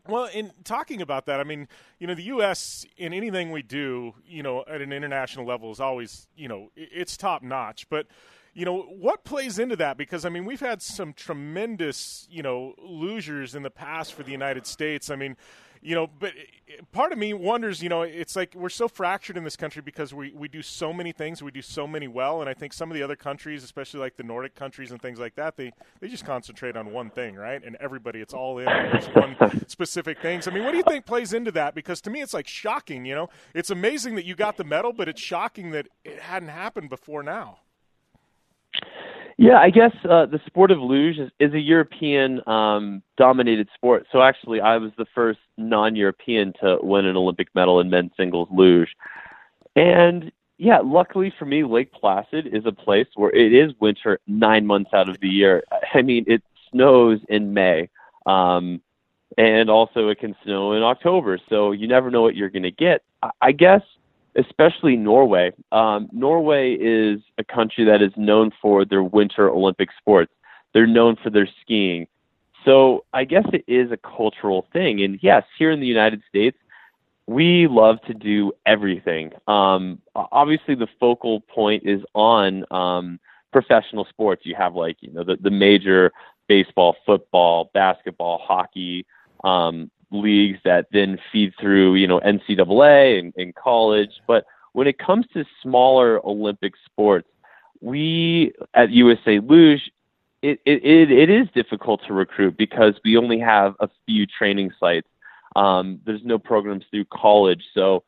Well, 0.09 0.25
in 0.25 0.53
talking 0.65 1.01
about 1.01 1.27
that, 1.27 1.39
I 1.39 1.45
mean, 1.45 1.69
you 2.01 2.09
know, 2.09 2.15
the 2.15 2.25
U.S. 2.25 2.85
in 2.97 3.13
anything 3.13 3.53
we 3.53 3.63
do, 3.63 4.15
you 4.27 4.43
know, 4.43 4.65
at 4.69 4.81
an 4.81 4.93
international 4.93 5.47
level 5.47 5.71
is 5.71 5.79
always, 5.79 6.27
you 6.37 6.49
know, 6.49 6.71
it's 6.75 7.17
top 7.17 7.43
notch. 7.43 7.89
But 7.89 8.07
you 8.55 8.65
know 8.65 8.83
what 8.83 9.25
plays 9.25 9.59
into 9.59 9.77
that? 9.77 9.97
Because 9.97 10.25
i 10.25 10.29
mean 10.29 10.45
we've 10.45 10.61
had 10.61 10.83
some 10.83 11.13
tremendous 11.13 12.27
you 12.31 12.43
know 12.43 12.75
losers 12.79 13.55
in 13.55 13.63
the 13.63 13.71
past 13.71 14.15
for 14.15 14.23
the 14.23 14.33
united 14.33 14.67
states. 14.67 15.11
I 15.11 15.17
mean 15.17 15.37
you 15.85 15.97
know 15.97 16.07
but 16.07 16.33
part 16.93 17.11
of 17.11 17.19
me 17.19 17.35
wonders 17.35 17.83
you 17.83 17.89
know 17.89 18.03
it's 18.03 18.37
like 18.37 18.55
we're 18.55 18.69
so 18.69 18.87
fractured 18.87 19.37
in 19.37 19.43
this 19.43 19.57
country 19.57 19.83
because 19.83 20.15
we, 20.15 20.33
we 20.33 20.47
do 20.47 20.63
so 20.63 20.93
many 20.93 21.11
things 21.11 21.43
we 21.43 21.51
do 21.51 21.61
so 21.61 21.89
many 21.89 22.07
well 22.07 22.41
and 22.41 22.49
i 22.49 22.55
think 22.55 22.73
some 22.73 22.89
of 22.89 22.95
the 22.95 23.03
other 23.03 23.17
countries 23.17 23.65
especially 23.65 23.99
like 23.99 24.17
the 24.17 24.23
nordic 24.23 24.55
countries 24.55 24.93
and 24.93 25.03
things 25.03 25.19
like 25.19 25.35
that 25.35 25.57
they 25.57 25.73
they 26.01 26.07
just 26.07 26.25
concentrate 26.25 26.77
on 26.77 26.93
one 26.93 27.11
thing 27.11 27.35
right? 27.35 27.63
And 27.65 27.77
everybody 27.81 28.21
it's 28.21 28.35
all 28.35 28.59
in 28.59 28.69
on 28.69 29.03
one 29.15 29.65
specific 29.69 30.21
things. 30.21 30.47
I 30.47 30.53
mean 30.53 30.65
what 30.65 30.73
do 30.73 30.77
you 30.77 30.85
think 30.85 31.07
plays 31.07 31.33
into 31.33 31.51
that? 31.53 31.75
Because 31.75 32.01
to 32.03 32.11
me 32.11 32.23
it's 32.23 32.35
like 32.35 32.47
shocking 32.47 33.05
you 33.05 33.15
know? 33.15 33.29
It's 33.55 33.71
amazing 33.71 34.15
that 34.17 34.25
you 34.25 34.35
got 34.35 34.57
the 34.57 34.65
medal 34.65 34.93
but 34.93 35.09
it's 35.09 35.21
shocking 35.21 35.71
that 35.73 35.89
it 36.05 36.21
hadn't 36.21 36.49
happened 36.51 36.91
before 36.91 37.23
now 37.23 37.59
yeah, 39.39 39.59
I 39.59 39.71
guess 39.71 39.93
uh, 40.09 40.27
the 40.27 40.41
sport 40.47 40.71
of 40.71 40.79
luge 40.79 41.19
is, 41.19 41.31
is 41.39 41.53
a 41.55 41.61
European 41.61 42.47
um, 42.49 43.03
dominated 43.17 43.69
sport. 43.75 44.07
So 44.13 44.23
actually, 44.23 44.61
I 44.61 44.77
was 44.77 44.93
the 44.99 45.07
first 45.15 45.41
non 45.57 45.97
European 45.97 46.53
to 46.61 46.79
win 46.83 47.07
an 47.07 47.17
Olympic 47.17 47.49
medal 47.55 47.81
in 47.81 47.91
men's 47.91 48.13
singles 48.17 48.49
luge. 48.53 48.91
And 49.75 50.31
yeah, 50.59 50.79
luckily 50.79 51.33
for 51.39 51.45
me, 51.45 51.65
Lake 51.65 51.93
Placid 51.93 52.47
is 52.47 52.67
a 52.67 52.73
place 52.73 53.09
where 53.15 53.31
it 53.31 53.53
is 53.53 53.73
winter 53.81 54.21
nine 54.27 54.67
months 54.67 54.91
out 54.93 55.09
of 55.09 55.19
the 55.21 55.29
year. 55.29 55.65
I 55.95 56.03
mean, 56.03 56.25
it 56.27 56.43
snows 56.71 57.21
in 57.29 57.55
May. 57.55 57.89
Um, 58.27 58.81
and 59.39 59.71
also, 59.71 60.09
it 60.09 60.19
can 60.19 60.37
snow 60.45 60.73
in 60.73 60.83
October. 60.83 61.39
So 61.49 61.73
you 61.73 61.89
never 61.89 62.11
know 62.11 62.23
what 62.23 62.37
you're 62.37 62.51
going 62.51 62.65
to 62.65 62.71
get. 62.71 63.03
I, 63.23 63.31
I 63.41 63.53
guess 63.53 63.83
especially 64.37 64.97
Norway. 64.97 65.53
Um, 65.73 66.09
Norway 66.13 66.75
is 66.75 67.21
a 67.39 67.45
country 67.45 67.85
that 67.85 68.03
is 68.03 68.13
known 68.17 68.51
for 68.61 68.85
their 68.85 69.03
winter 69.03 69.49
Olympic 69.51 69.91
sports. 69.99 70.33
They're 70.73 70.87
known 70.87 71.17
for 71.23 71.31
their 71.31 71.49
skiing. 71.61 72.07
So 72.65 73.05
I 73.13 73.25
guess 73.25 73.45
it 73.53 73.65
is 73.67 73.91
a 73.91 73.97
cultural 73.97 74.67
thing. 74.73 75.03
And 75.03 75.19
yes, 75.23 75.45
here 75.59 75.71
in 75.71 75.81
the 75.81 75.87
United 75.87 76.23
States, 76.29 76.57
we 77.27 77.67
love 77.67 78.01
to 78.03 78.15
do 78.15 78.53
everything. 78.67 79.33
Um, 79.47 80.01
obviously, 80.15 80.75
the 80.75 80.89
focal 80.99 81.41
point 81.41 81.85
is 81.85 82.03
on 82.15 82.65
um, 82.71 83.21
professional 83.53 84.05
sports. 84.07 84.43
You 84.45 84.55
have 84.57 84.75
like 84.75 84.97
you 85.01 85.13
know 85.13 85.25
the, 85.25 85.37
the 85.41 85.51
major 85.51 86.13
baseball, 86.49 86.97
football, 87.07 87.71
basketball, 87.73 88.39
hockey, 88.39 89.07
um, 89.45 89.91
leagues 90.13 90.59
that 90.65 90.87
then 90.93 91.19
feed 91.31 91.53
through, 91.61 91.95
you 91.95 92.07
know, 92.07 92.21
NCAA 92.21 93.19
and, 93.19 93.33
and 93.37 93.55
college. 93.55 94.11
But 94.27 94.45
when 94.73 94.87
it 94.87 94.99
comes 94.99 95.27
to 95.35 95.45
smaller 95.63 96.25
Olympic 96.27 96.75
sports, 96.87 97.29
we 97.81 98.53
at 98.75 98.91
USA 98.91 99.41
Luge, 99.41 99.91
it, 100.43 100.61
it, 100.65 101.11
it 101.11 101.31
is 101.31 101.49
difficult 101.55 102.01
to 102.07 102.13
recruit 102.13 102.57
because 102.57 102.95
we 103.05 103.17
only 103.17 103.39
have 103.39 103.75
a 103.81 103.89
few 104.07 104.27
training 104.27 104.73
sites. 104.79 105.09
Um, 105.55 106.01
there's 106.05 106.25
no 106.25 106.39
programs 106.39 106.85
through 106.91 107.05
college. 107.07 107.63
So 107.75 108.05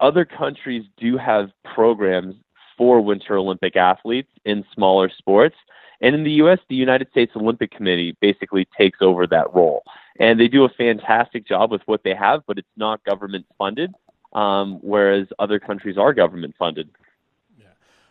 other 0.00 0.24
countries 0.24 0.84
do 0.96 1.16
have 1.16 1.50
programs 1.64 2.34
for 2.76 3.00
Winter 3.00 3.36
Olympic 3.36 3.76
athletes 3.76 4.30
in 4.44 4.64
smaller 4.74 5.10
sports. 5.16 5.56
And 6.00 6.14
in 6.14 6.24
the 6.24 6.32
U.S., 6.32 6.58
the 6.68 6.76
United 6.76 7.08
States 7.10 7.32
Olympic 7.36 7.70
Committee 7.70 8.16
basically 8.20 8.68
takes 8.76 8.98
over 9.00 9.26
that 9.28 9.52
role. 9.54 9.82
And 10.18 10.40
they 10.40 10.48
do 10.48 10.64
a 10.64 10.68
fantastic 10.68 11.46
job 11.46 11.70
with 11.70 11.82
what 11.86 12.02
they 12.02 12.14
have, 12.14 12.42
but 12.46 12.58
it's 12.58 12.68
not 12.76 13.04
government 13.04 13.46
funded, 13.58 13.94
um, 14.32 14.78
whereas 14.82 15.26
other 15.38 15.58
countries 15.58 15.98
are 15.98 16.12
government 16.14 16.54
funded. 16.58 16.88
Yeah. 17.58 17.66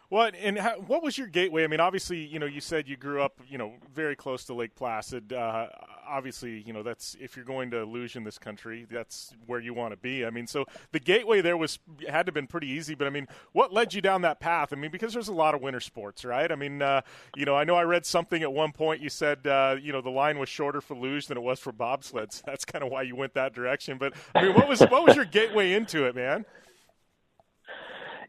What 0.09 0.35
and 0.35 0.57
how, 0.59 0.75
what 0.81 1.03
was 1.03 1.17
your 1.17 1.27
gateway? 1.27 1.63
I 1.63 1.67
mean, 1.67 1.79
obviously, 1.79 2.19
you 2.25 2.39
know, 2.39 2.45
you 2.45 2.61
said 2.61 2.87
you 2.87 2.97
grew 2.97 3.21
up, 3.21 3.39
you 3.47 3.57
know, 3.57 3.73
very 3.93 4.15
close 4.15 4.45
to 4.45 4.53
Lake 4.53 4.75
Placid. 4.75 5.33
Uh, 5.33 5.67
obviously, 6.07 6.63
you 6.65 6.73
know, 6.73 6.83
that's 6.83 7.15
if 7.19 7.35
you're 7.35 7.45
going 7.45 7.71
to 7.71 7.85
luge 7.85 8.15
in 8.15 8.23
this 8.23 8.37
country, 8.37 8.85
that's 8.89 9.33
where 9.45 9.59
you 9.59 9.73
want 9.73 9.91
to 9.91 9.97
be. 9.97 10.25
I 10.25 10.29
mean, 10.29 10.47
so 10.47 10.65
the 10.91 10.99
gateway 10.99 11.41
there 11.41 11.57
was 11.57 11.79
had 12.07 12.25
to 12.25 12.29
have 12.29 12.33
been 12.33 12.47
pretty 12.47 12.67
easy. 12.67 12.95
But 12.95 13.07
I 13.07 13.09
mean, 13.09 13.27
what 13.53 13.73
led 13.73 13.93
you 13.93 14.01
down 14.01 14.21
that 14.21 14.39
path? 14.39 14.73
I 14.73 14.75
mean, 14.75 14.91
because 14.91 15.13
there's 15.13 15.27
a 15.27 15.33
lot 15.33 15.55
of 15.55 15.61
winter 15.61 15.79
sports, 15.79 16.25
right? 16.25 16.51
I 16.51 16.55
mean, 16.55 16.81
uh, 16.81 17.01
you 17.35 17.45
know, 17.45 17.55
I 17.55 17.63
know 17.63 17.75
I 17.75 17.83
read 17.83 18.05
something 18.05 18.41
at 18.43 18.51
one 18.51 18.71
point. 18.71 19.01
You 19.01 19.09
said, 19.09 19.45
uh, 19.47 19.75
you 19.81 19.91
know, 19.91 20.01
the 20.01 20.09
line 20.09 20.39
was 20.39 20.49
shorter 20.49 20.81
for 20.81 20.95
luge 20.95 21.27
than 21.27 21.37
it 21.37 21.41
was 21.41 21.59
for 21.59 21.73
bobsleds. 21.73 22.43
That's 22.45 22.65
kind 22.65 22.83
of 22.83 22.91
why 22.91 23.03
you 23.03 23.15
went 23.15 23.33
that 23.33 23.53
direction. 23.53 23.97
But 23.97 24.13
I 24.33 24.43
mean, 24.43 24.53
what 24.53 24.67
was 24.67 24.81
what 24.81 25.05
was 25.05 25.15
your 25.15 25.25
gateway 25.25 25.73
into 25.73 26.05
it, 26.05 26.15
man? 26.15 26.45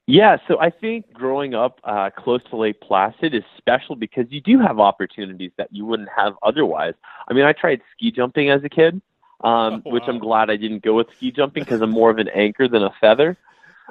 Yeah, 0.07 0.37
so 0.47 0.61
I 0.61 0.71
think 0.71 1.13
growing 1.13 1.55
up 1.55 1.81
uh, 1.83 2.11
close 2.11 2.41
to 2.51 2.57
Lake 2.57 2.81
Placid 2.81 3.35
is 3.35 3.43
special 3.57 3.97
because 3.97 4.27
you 4.31 4.41
do 4.41 4.61
have 4.61 4.79
opportunities 4.79 5.51
that 5.57 5.69
you 5.73 5.85
wouldn't 5.85 6.09
have 6.17 6.35
otherwise. 6.45 6.95
I 7.27 7.35
mean, 7.35 7.45
I 7.45 7.53
tried 7.53 7.81
ski 7.93 8.13
jumping 8.13 8.49
as 8.49 8.63
a 8.63 8.69
kid, 8.69 9.03
um, 9.41 9.83
Oh, 9.85 9.91
which 9.91 10.05
I'm 10.07 10.21
glad 10.21 10.49
I 10.49 10.57
didn't 10.57 10.85
go 10.85 10.95
with 10.95 11.09
ski 11.17 11.33
jumping 11.33 11.65
because 11.65 11.83
I'm 11.83 11.91
more 11.91 12.11
of 12.11 12.19
an 12.19 12.29
anchor 12.29 12.69
than 12.69 12.83
a 12.83 12.91
feather. 13.01 13.37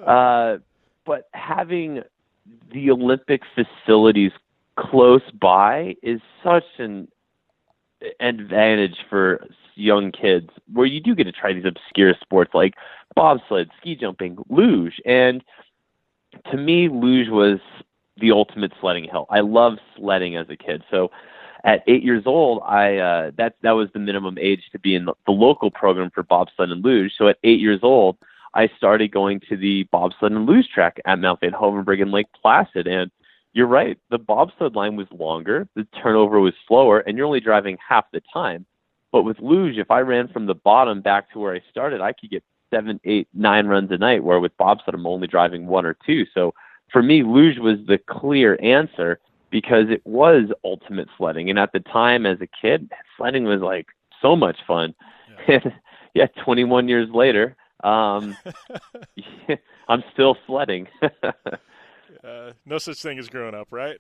Uh, 0.06 0.58
but 1.06 1.30
having 1.34 2.04
the 2.74 2.92
Olympic 2.92 3.44
facilities 3.56 4.34
close 4.76 5.22
by 5.40 5.96
is 6.04 6.20
such 6.44 6.66
an 6.80 7.08
advantage 8.20 8.98
for 9.10 9.48
young 9.76 10.12
kids 10.12 10.50
where 10.74 10.86
you 10.86 11.00
do 11.00 11.16
get 11.16 11.26
to 11.26 11.32
try 11.32 11.54
these 11.54 11.64
obscure 11.64 12.14
sports 12.20 12.54
like 12.54 12.74
bobsled, 13.16 13.70
ski 13.80 13.96
jumping, 13.96 14.38
luge. 14.50 15.00
And 15.06 15.44
to 16.52 16.58
me, 16.58 16.90
luge 16.90 17.30
was 17.30 17.60
the 18.18 18.32
ultimate 18.32 18.72
sledding 18.80 19.06
hill. 19.06 19.28
I 19.30 19.42
loved 19.42 19.80
sledding 19.98 20.38
as 20.38 20.48
a 20.50 20.56
kid. 20.56 20.84
So 20.90 21.12
at 21.64 21.84
eight 21.88 22.04
years 22.04 22.24
old, 22.26 22.62
I 22.66 22.98
uh, 22.98 23.32
that 23.38 23.56
that 23.62 23.72
was 23.72 23.90
the 23.94 24.00
minimum 24.00 24.38
age 24.40 24.62
to 24.72 24.80
be 24.80 24.96
in 24.96 25.06
the, 25.06 25.14
the 25.26 25.32
local 25.32 25.72
program 25.72 26.12
for 26.12 26.24
bobsled 26.24 26.72
and 26.72 26.84
luge. 26.84 27.14
So 27.18 27.28
at 27.28 27.38
eight 27.44 27.60
years 27.60 27.80
old, 27.84 28.18
I 28.54 28.70
started 28.78 29.12
going 29.12 29.42
to 29.50 29.58
the 29.58 29.84
bobsled 29.92 30.32
and 30.32 30.46
luge 30.46 30.70
track 30.74 31.00
at 31.06 31.20
Mount 31.20 31.42
Van 31.42 31.52
Hoevenberg 31.52 32.02
in 32.02 32.12
Lake 32.12 32.28
Placid. 32.42 32.88
And 32.88 33.12
you're 33.54 33.68
right, 33.68 33.98
the 34.12 34.18
bobsled 34.18 34.76
line 34.76 34.96
was 34.96 35.08
longer, 35.12 35.68
the 35.76 35.88
turnover 36.02 36.40
was 36.40 36.54
slower, 36.68 37.00
and 37.00 37.18
you're 37.18 37.26
only 37.26 37.40
driving 37.40 37.78
half 37.88 38.06
the 38.12 38.22
time. 38.32 38.66
But 39.12 39.24
with 39.24 39.40
luge, 39.40 39.78
if 39.78 39.90
I 39.92 40.02
ran 40.02 40.28
from 40.28 40.46
the 40.46 40.56
bottom 40.56 41.02
back 41.02 41.32
to 41.32 41.40
where 41.40 41.56
I 41.56 41.62
started, 41.72 42.02
I 42.02 42.12
could 42.12 42.30
get 42.30 42.44
seven, 42.76 43.00
eight, 43.06 43.28
nine 43.34 43.68
runs 43.68 43.92
a 43.92 43.98
night. 43.98 44.24
Where 44.24 44.40
with 44.40 44.56
bobsled, 44.58 44.96
I'm 44.96 45.08
only 45.08 45.28
driving 45.28 45.68
one 45.68 45.86
or 45.86 45.96
two. 46.06 46.26
So 46.34 46.54
for 46.92 47.02
me, 47.02 47.24
luge 47.24 47.58
was 47.58 47.78
the 47.88 47.98
clear 47.98 48.60
answer 48.62 49.20
because 49.50 49.86
it 49.90 50.02
was 50.06 50.50
ultimate 50.64 51.08
sledding. 51.18 51.50
And 51.50 51.58
at 51.58 51.72
the 51.72 51.80
time, 51.80 52.26
as 52.26 52.40
a 52.42 52.48
kid, 52.48 52.92
sledding 53.18 53.46
was 53.46 53.62
like 53.62 53.88
so 54.22 54.36
much 54.36 54.58
fun. 54.68 54.94
Yeah. 55.48 55.60
And 55.64 55.74
yeah, 56.14 56.28
21 56.44 56.88
years 56.88 57.10
later, 57.14 57.56
um, 57.84 58.36
I'm 59.88 60.04
still 60.14 60.38
sledding. 60.46 60.88
Uh, 62.24 62.54
no 62.66 62.78
such 62.80 63.02
thing 63.02 63.20
as 63.20 63.30
growing 63.30 63.54
up, 63.54 63.68
right? 63.72 63.98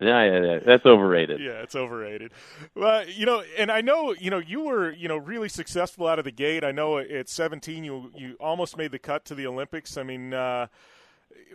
Yeah, 0.00 0.24
yeah, 0.24 0.44
yeah, 0.44 0.58
that's 0.64 0.84
overrated. 0.84 1.40
Yeah, 1.40 1.62
it's 1.62 1.74
overrated. 1.74 2.32
Well, 2.74 3.08
you 3.08 3.24
know, 3.24 3.42
and 3.56 3.70
I 3.70 3.80
know, 3.80 4.12
you 4.12 4.30
know, 4.30 4.38
you 4.38 4.62
were, 4.62 4.92
you 4.92 5.08
know, 5.08 5.16
really 5.16 5.48
successful 5.48 6.06
out 6.06 6.18
of 6.18 6.24
the 6.24 6.32
gate. 6.32 6.64
I 6.64 6.72
know 6.72 6.98
at 6.98 7.28
17 7.28 7.82
you 7.84 8.12
you 8.14 8.36
almost 8.38 8.76
made 8.76 8.92
the 8.92 8.98
cut 8.98 9.24
to 9.26 9.34
the 9.34 9.46
Olympics. 9.46 9.96
I 9.96 10.02
mean, 10.02 10.34
uh, 10.34 10.66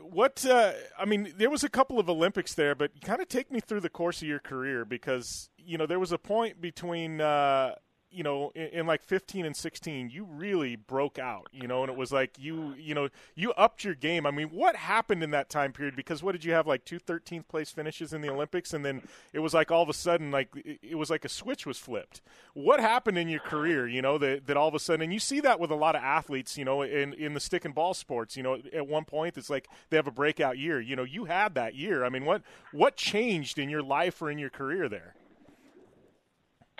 what? 0.01 0.43
Uh, 0.45 0.73
I 0.97 1.05
mean, 1.05 1.33
there 1.37 1.49
was 1.49 1.63
a 1.63 1.69
couple 1.69 1.99
of 1.99 2.09
Olympics 2.09 2.53
there, 2.55 2.73
but 2.73 2.99
kind 3.01 3.21
of 3.21 3.27
take 3.27 3.51
me 3.51 3.59
through 3.59 3.81
the 3.81 3.89
course 3.89 4.21
of 4.21 4.27
your 4.27 4.39
career 4.39 4.85
because 4.85 5.49
you 5.57 5.77
know 5.77 5.85
there 5.85 5.99
was 5.99 6.11
a 6.11 6.17
point 6.17 6.61
between. 6.61 7.21
Uh, 7.21 7.75
you 8.11 8.23
know, 8.23 8.51
in, 8.55 8.67
in 8.67 8.87
like 8.87 9.01
15 9.01 9.45
and 9.45 9.55
16, 9.55 10.09
you 10.09 10.25
really 10.25 10.75
broke 10.75 11.17
out, 11.17 11.47
you 11.51 11.67
know, 11.67 11.83
and 11.83 11.91
it 11.91 11.97
was 11.97 12.11
like 12.11 12.37
you, 12.37 12.73
you 12.77 12.93
know, 12.93 13.09
you 13.35 13.53
upped 13.53 13.83
your 13.83 13.95
game. 13.95 14.25
I 14.25 14.31
mean, 14.31 14.49
what 14.49 14.75
happened 14.75 15.23
in 15.23 15.31
that 15.31 15.49
time 15.49 15.71
period? 15.71 15.95
Because 15.95 16.21
what 16.21 16.33
did 16.33 16.43
you 16.43 16.53
have, 16.53 16.67
like 16.67 16.85
two 16.85 16.99
13th 16.99 17.47
place 17.47 17.71
finishes 17.71 18.13
in 18.13 18.21
the 18.21 18.29
Olympics? 18.29 18.73
And 18.73 18.83
then 18.83 19.01
it 19.33 19.39
was 19.39 19.53
like 19.53 19.71
all 19.71 19.81
of 19.81 19.89
a 19.89 19.93
sudden, 19.93 20.31
like, 20.31 20.49
it, 20.81 20.95
was 20.95 21.09
like 21.09 21.25
a 21.25 21.29
switch 21.29 21.65
was 21.65 21.77
flipped. 21.77 22.21
What 22.53 22.79
happened 22.79 23.17
in 23.17 23.27
your 23.27 23.39
career, 23.39 23.87
you 23.87 24.01
know, 24.01 24.17
that, 24.17 24.47
that 24.47 24.57
all 24.57 24.67
of 24.67 24.75
a 24.75 24.79
sudden, 24.79 25.01
and 25.01 25.13
you 25.13 25.19
see 25.19 25.39
that 25.39 25.59
with 25.59 25.71
a 25.71 25.75
lot 25.75 25.95
of 25.95 26.03
athletes, 26.03 26.57
you 26.57 26.65
know, 26.65 26.81
in, 26.81 27.13
in 27.13 27.33
the 27.33 27.39
stick 27.39 27.65
and 27.65 27.73
ball 27.73 27.93
sports, 27.93 28.35
you 28.35 28.43
know, 28.43 28.57
at 28.73 28.87
one 28.87 29.05
point 29.05 29.37
it's 29.37 29.49
like 29.49 29.67
they 29.89 29.97
have 29.97 30.07
a 30.07 30.11
breakout 30.11 30.57
year. 30.57 30.79
You 30.81 30.95
know, 30.95 31.03
you 31.03 31.25
had 31.25 31.55
that 31.55 31.75
year. 31.75 32.03
I 32.03 32.09
mean, 32.09 32.25
what, 32.25 32.41
what 32.71 32.95
changed 32.95 33.57
in 33.57 33.69
your 33.69 33.83
life 33.83 34.21
or 34.21 34.29
in 34.29 34.37
your 34.37 34.49
career 34.49 34.89
there? 34.89 35.15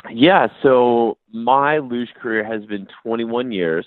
Yeah, 0.10 0.48
so 0.63 1.17
my 1.31 1.77
luge 1.77 2.13
career 2.15 2.43
has 2.43 2.65
been 2.65 2.88
21 3.03 3.51
years. 3.51 3.86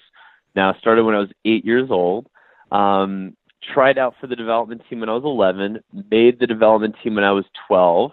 Now, 0.54 0.74
started 0.74 1.04
when 1.04 1.14
I 1.14 1.18
was 1.18 1.32
eight 1.44 1.64
years 1.64 1.90
old. 1.90 2.28
Um, 2.70 3.36
tried 3.72 3.98
out 3.98 4.14
for 4.20 4.26
the 4.26 4.36
development 4.36 4.82
team 4.88 5.00
when 5.00 5.08
I 5.08 5.14
was 5.14 5.24
11. 5.24 5.80
Made 6.10 6.38
the 6.38 6.46
development 6.46 6.96
team 7.02 7.14
when 7.16 7.24
I 7.24 7.32
was 7.32 7.44
12. 7.66 8.12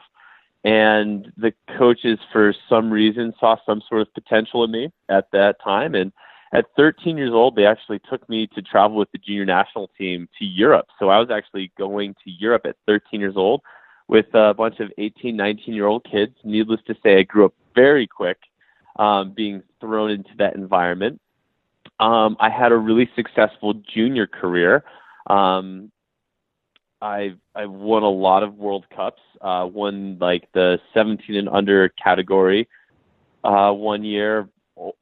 And 0.63 1.31
the 1.37 1.53
coaches, 1.77 2.19
for 2.31 2.53
some 2.69 2.91
reason, 2.91 3.33
saw 3.39 3.57
some 3.65 3.81
sort 3.87 4.01
of 4.01 4.13
potential 4.13 4.63
in 4.63 4.71
me 4.71 4.91
at 5.09 5.25
that 5.31 5.57
time. 5.63 5.95
And 5.95 6.11
at 6.53 6.65
13 6.75 7.17
years 7.17 7.31
old, 7.31 7.55
they 7.55 7.65
actually 7.65 7.99
took 8.09 8.27
me 8.29 8.47
to 8.47 8.61
travel 8.61 8.97
with 8.97 9.11
the 9.11 9.17
junior 9.17 9.45
national 9.45 9.89
team 9.97 10.27
to 10.37 10.45
Europe. 10.45 10.87
So 10.99 11.09
I 11.09 11.19
was 11.19 11.29
actually 11.31 11.71
going 11.77 12.15
to 12.23 12.31
Europe 12.31 12.63
at 12.65 12.75
13 12.87 13.19
years 13.19 13.37
old 13.37 13.61
with 14.07 14.27
a 14.33 14.53
bunch 14.53 14.79
of 14.79 14.91
18, 14.97 15.35
19 15.35 15.73
year 15.73 15.87
old 15.87 16.05
kids. 16.09 16.35
Needless 16.43 16.81
to 16.87 16.95
say, 17.01 17.17
I 17.17 17.23
grew 17.23 17.45
up 17.45 17.53
very 17.75 18.07
quick 18.07 18.37
um, 18.97 19.33
being 19.33 19.63
thrown 19.79 20.11
into 20.11 20.31
that 20.37 20.55
environment. 20.55 21.19
Um, 21.99 22.35
I 22.39 22.49
had 22.49 22.71
a 22.71 22.77
really 22.77 23.09
successful 23.15 23.73
junior 23.73 24.27
career. 24.27 24.83
Um, 25.27 25.91
I've 27.01 27.37
I've 27.55 27.71
won 27.71 28.03
a 28.03 28.09
lot 28.09 28.43
of 28.43 28.55
World 28.55 28.85
Cups. 28.95 29.21
Uh, 29.39 29.67
won 29.71 30.17
like 30.19 30.47
the 30.53 30.79
17 30.93 31.35
and 31.35 31.49
under 31.49 31.89
category 31.89 32.67
uh, 33.43 33.71
one 33.71 34.03
year. 34.03 34.47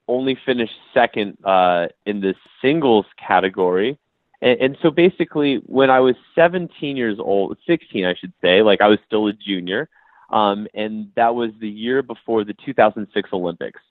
Only 0.08 0.38
finished 0.46 0.74
second 0.94 1.38
uh, 1.44 1.88
in 2.06 2.22
the 2.22 2.36
singles 2.62 3.06
category. 3.18 3.98
And, 4.42 4.60
and 4.62 4.78
so 4.82 4.92
basically, 4.92 5.58
when 5.66 5.90
I 5.90 6.00
was 6.00 6.16
17 6.36 6.98
years 6.98 7.18
old, 7.20 7.58
16, 7.68 8.06
I 8.06 8.16
should 8.16 8.34
say, 8.42 8.62
like 8.62 8.82
I 8.82 8.88
was 8.88 9.00
still 9.06 9.28
a 9.28 9.34
junior, 9.34 9.90
um, 10.32 10.68
and 10.74 11.12
that 11.16 11.36
was 11.36 11.52
the 11.60 11.70
year 11.70 12.02
before 12.02 12.44
the 12.44 12.56
2006 12.66 13.30
Olympics. 13.34 13.82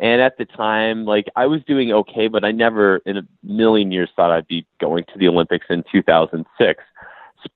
And 0.00 0.20
at 0.20 0.38
the 0.38 0.44
time, 0.44 1.04
like 1.04 1.26
I 1.34 1.46
was 1.46 1.60
doing 1.64 1.92
okay, 1.92 2.28
but 2.28 2.44
I 2.44 2.52
never 2.52 2.98
in 2.98 3.16
a 3.16 3.22
million 3.42 3.90
years 3.90 4.08
thought 4.14 4.30
I'd 4.30 4.46
be 4.46 4.64
going 4.80 5.04
to 5.12 5.18
the 5.18 5.26
Olympics 5.26 5.66
in 5.70 5.84
2006. 5.90 6.84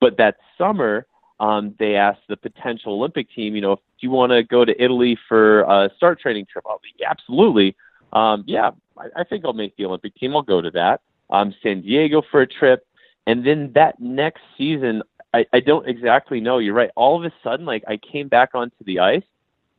But 0.00 0.16
that 0.16 0.37
summer, 0.58 1.06
um, 1.38 1.75
they 1.78 1.94
asked 1.94 2.22
the 2.28 2.37
potential 2.37 2.94
Olympic 2.94 3.30
team, 3.32 3.54
you 3.54 3.61
know, 3.61 3.72
if 3.72 3.80
you 4.00 4.11
want 4.11 4.32
to 4.32 4.42
go 4.42 4.64
to 4.64 4.82
Italy 4.82 5.16
for 5.28 5.62
a 5.62 5.90
start 5.96 6.20
training 6.20 6.46
trip, 6.50 6.64
I'll 6.68 6.80
be 6.82 7.04
absolutely. 7.04 7.76
Um, 8.12 8.44
yeah, 8.46 8.70
I, 8.99 9.20
I 9.20 9.25
think 9.25 9.44
I'll 9.44 9.52
make 9.52 9.76
the 9.76 9.84
Olympic 9.84 10.14
team. 10.16 10.34
I'll 10.34 10.42
go 10.42 10.61
to 10.61 10.70
that. 10.72 11.00
Um, 11.30 11.54
San 11.62 11.82
Diego 11.82 12.22
for 12.30 12.42
a 12.42 12.46
trip, 12.46 12.87
and 13.26 13.46
then 13.46 13.72
that 13.75 14.00
next 14.00 14.42
season, 14.58 15.02
I, 15.34 15.46
I 15.52 15.60
don't 15.60 15.88
exactly 15.88 16.40
know. 16.40 16.58
You're 16.58 16.74
right. 16.74 16.90
All 16.96 17.18
of 17.18 17.24
a 17.24 17.32
sudden, 17.42 17.66
like 17.66 17.84
I 17.88 17.96
came 17.96 18.28
back 18.28 18.50
onto 18.54 18.84
the 18.84 19.00
ice, 19.00 19.22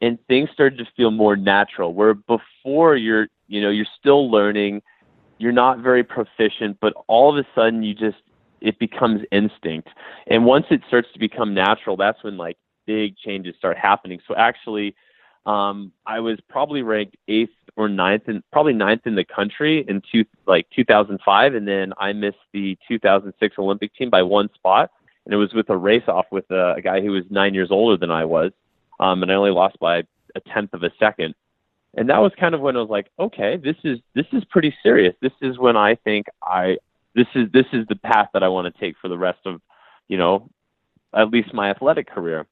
and 0.02 0.18
things 0.28 0.50
started 0.52 0.78
to 0.80 0.86
feel 0.98 1.12
more 1.12 1.36
natural. 1.36 1.94
Where 1.94 2.14
before 2.14 2.96
you're, 2.96 3.28
you 3.48 3.62
know, 3.62 3.70
you're 3.70 3.86
still 4.00 4.30
learning, 4.30 4.82
you're 5.38 5.52
not 5.52 5.80
very 5.80 6.04
proficient, 6.04 6.78
but 6.82 6.94
all 7.08 7.30
of 7.30 7.44
a 7.44 7.48
sudden 7.56 7.84
you 7.84 7.94
just 7.94 8.18
it 8.62 8.80
becomes 8.80 9.22
instinct. 9.32 9.90
And 10.28 10.46
once 10.46 10.66
it 10.72 10.82
starts 10.88 11.10
to 11.14 11.20
become 11.20 11.54
natural, 11.54 11.98
that's 11.98 12.24
when 12.24 12.38
like 12.38 12.58
big 12.86 13.18
changes 13.18 13.56
start 13.58 13.78
happening. 13.78 14.20
So 14.28 14.36
actually, 14.36 14.96
um, 15.46 15.92
I 16.06 16.20
was 16.22 16.40
probably 16.50 16.82
ranked 16.82 17.18
eighth 17.28 17.52
or 17.76 17.90
ninth, 17.90 18.24
and 18.28 18.42
probably 18.52 18.74
ninth 18.74 19.02
in 19.06 19.16
the 19.16 19.26
country 19.26 19.86
in 19.88 20.02
two 20.12 20.26
like 20.48 20.68
2005, 20.76 21.56
and 21.56 21.68
then 21.68 21.94
I 21.98 22.14
missed 22.14 22.38
the 22.54 22.78
2006 22.88 23.56
Olympic 23.60 23.94
team 23.96 24.10
by 24.10 24.22
one 24.22 24.50
spot, 24.54 24.92
and 25.26 25.34
it 25.34 25.38
was 25.38 25.54
with 25.54 25.70
a 25.70 25.78
race 25.78 26.04
off 26.08 26.26
with 26.32 26.50
a, 26.52 26.76
a 26.76 26.82
guy 26.82 27.02
who 27.02 27.12
was 27.12 27.24
nine 27.30 27.54
years 27.54 27.72
older 27.72 27.98
than 27.98 28.12
I 28.12 28.26
was, 28.26 28.52
um, 29.00 29.24
and 29.24 29.32
I 29.32 29.36
only 29.36 29.52
lost 29.52 29.80
by 29.80 30.04
a 30.36 30.40
tenth 30.54 30.74
of 30.74 30.84
a 30.84 30.92
second. 31.00 31.36
And 31.96 32.10
that 32.10 32.20
was 32.20 32.32
kind 32.40 32.56
of 32.56 32.62
when 32.62 32.76
I 32.76 32.80
was 32.80 32.90
like, 32.90 33.08
okay, 33.20 33.58
this 33.58 33.76
is 33.84 34.00
this 34.16 34.26
is 34.34 34.44
pretty 34.46 34.76
serious. 34.82 35.16
This 35.22 35.34
is 35.42 35.60
when 35.60 35.78
I 35.78 35.96
think 35.96 36.26
I 36.42 36.78
this 37.14 37.28
is 37.36 37.52
this 37.52 37.68
is 37.72 37.86
the 37.88 37.96
path 37.96 38.30
that 38.34 38.44
I 38.44 38.48
want 38.48 38.74
to 38.74 38.80
take 38.80 38.96
for 39.00 39.08
the 39.08 39.18
rest 39.18 39.40
of, 39.46 39.62
you 40.08 40.18
know, 40.18 40.50
at 41.14 41.30
least 41.30 41.54
my 41.54 41.70
athletic 41.70 42.10
career. 42.10 42.48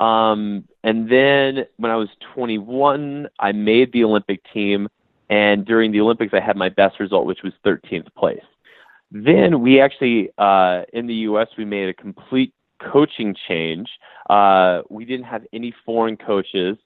Um, 0.00 0.64
and 0.84 1.10
then 1.10 1.66
when 1.76 1.90
I 1.90 1.96
was 1.96 2.08
21, 2.34 3.28
I 3.38 3.52
made 3.52 3.92
the 3.92 4.04
Olympic 4.04 4.40
team, 4.52 4.88
and 5.30 5.64
during 5.64 5.90
the 5.90 6.00
Olympics, 6.00 6.34
I 6.34 6.40
had 6.40 6.56
my 6.56 6.68
best 6.68 7.00
result, 7.00 7.26
which 7.26 7.42
was 7.42 7.54
13th 7.64 8.12
place. 8.14 8.44
Then 9.10 9.60
we 9.60 9.80
actually, 9.80 10.30
uh, 10.38 10.82
in 10.92 11.06
the 11.06 11.14
U.S., 11.14 11.48
we 11.56 11.64
made 11.64 11.88
a 11.88 11.94
complete 11.94 12.52
coaching 12.80 13.34
change. 13.48 13.88
Uh, 14.28 14.82
we 14.90 15.04
didn't 15.04 15.26
have 15.26 15.44
any 15.52 15.72
foreign 15.84 16.16
coaches, 16.16 16.76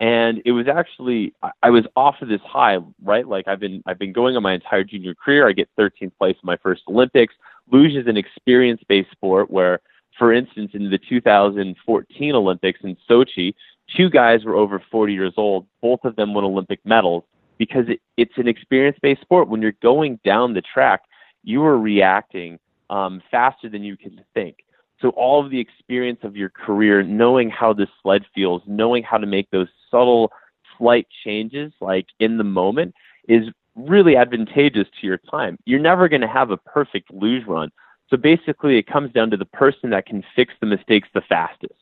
and 0.00 0.42
it 0.44 0.52
was 0.52 0.66
actually 0.68 1.34
I- 1.62 1.70
was 1.70 1.84
off 1.94 2.16
of 2.22 2.28
this 2.28 2.40
high, 2.42 2.78
right? 3.02 3.26
Like 3.26 3.46
I've 3.46 3.60
been 3.60 3.82
I've 3.86 3.98
been 3.98 4.12
going 4.12 4.36
on 4.36 4.42
my 4.42 4.54
entire 4.54 4.84
junior 4.84 5.14
career. 5.14 5.48
I 5.48 5.52
get 5.52 5.68
13th 5.78 6.12
place 6.18 6.36
in 6.42 6.46
my 6.46 6.56
first 6.56 6.82
Olympics. 6.88 7.34
Luge 7.70 7.94
is 7.94 8.06
an 8.06 8.16
experience-based 8.16 9.10
sport 9.10 9.50
where 9.50 9.80
for 10.18 10.32
instance, 10.32 10.70
in 10.74 10.90
the 10.90 10.98
2014 10.98 12.34
Olympics 12.34 12.80
in 12.82 12.96
Sochi, 13.08 13.54
two 13.96 14.08
guys 14.08 14.44
were 14.44 14.54
over 14.54 14.82
40 14.90 15.12
years 15.12 15.34
old. 15.36 15.66
Both 15.82 16.04
of 16.04 16.16
them 16.16 16.34
won 16.34 16.44
Olympic 16.44 16.80
medals 16.84 17.24
because 17.58 17.84
it, 17.88 18.00
it's 18.16 18.36
an 18.36 18.48
experience 18.48 18.98
based 19.02 19.20
sport. 19.20 19.48
When 19.48 19.60
you're 19.60 19.72
going 19.82 20.18
down 20.24 20.54
the 20.54 20.62
track, 20.62 21.02
you 21.46 21.64
are 21.64 21.78
reacting 21.78 22.58
um, 22.90 23.22
faster 23.30 23.70
than 23.70 23.82
you 23.82 23.96
can 23.96 24.20
think. 24.34 24.58
So, 25.00 25.10
all 25.10 25.42
of 25.44 25.50
the 25.50 25.60
experience 25.60 26.20
of 26.22 26.36
your 26.36 26.50
career, 26.50 27.02
knowing 27.02 27.48
how 27.50 27.72
the 27.72 27.86
sled 28.02 28.24
feels, 28.34 28.62
knowing 28.66 29.02
how 29.02 29.16
to 29.16 29.26
make 29.26 29.50
those 29.50 29.68
subtle 29.90 30.32
slight 30.76 31.06
changes 31.24 31.72
like 31.80 32.06
in 32.18 32.36
the 32.36 32.44
moment 32.44 32.94
is 33.28 33.48
really 33.74 34.16
advantageous 34.16 34.88
to 35.00 35.06
your 35.06 35.18
time. 35.18 35.58
You're 35.64 35.80
never 35.80 36.08
going 36.08 36.22
to 36.22 36.28
have 36.28 36.50
a 36.50 36.56
perfect 36.56 37.12
luge 37.12 37.46
run. 37.46 37.70
So 38.08 38.16
basically, 38.16 38.78
it 38.78 38.86
comes 38.86 39.12
down 39.12 39.30
to 39.30 39.36
the 39.36 39.46
person 39.46 39.90
that 39.90 40.06
can 40.06 40.24
fix 40.34 40.54
the 40.60 40.66
mistakes 40.66 41.08
the 41.14 41.22
fastest. 41.22 41.74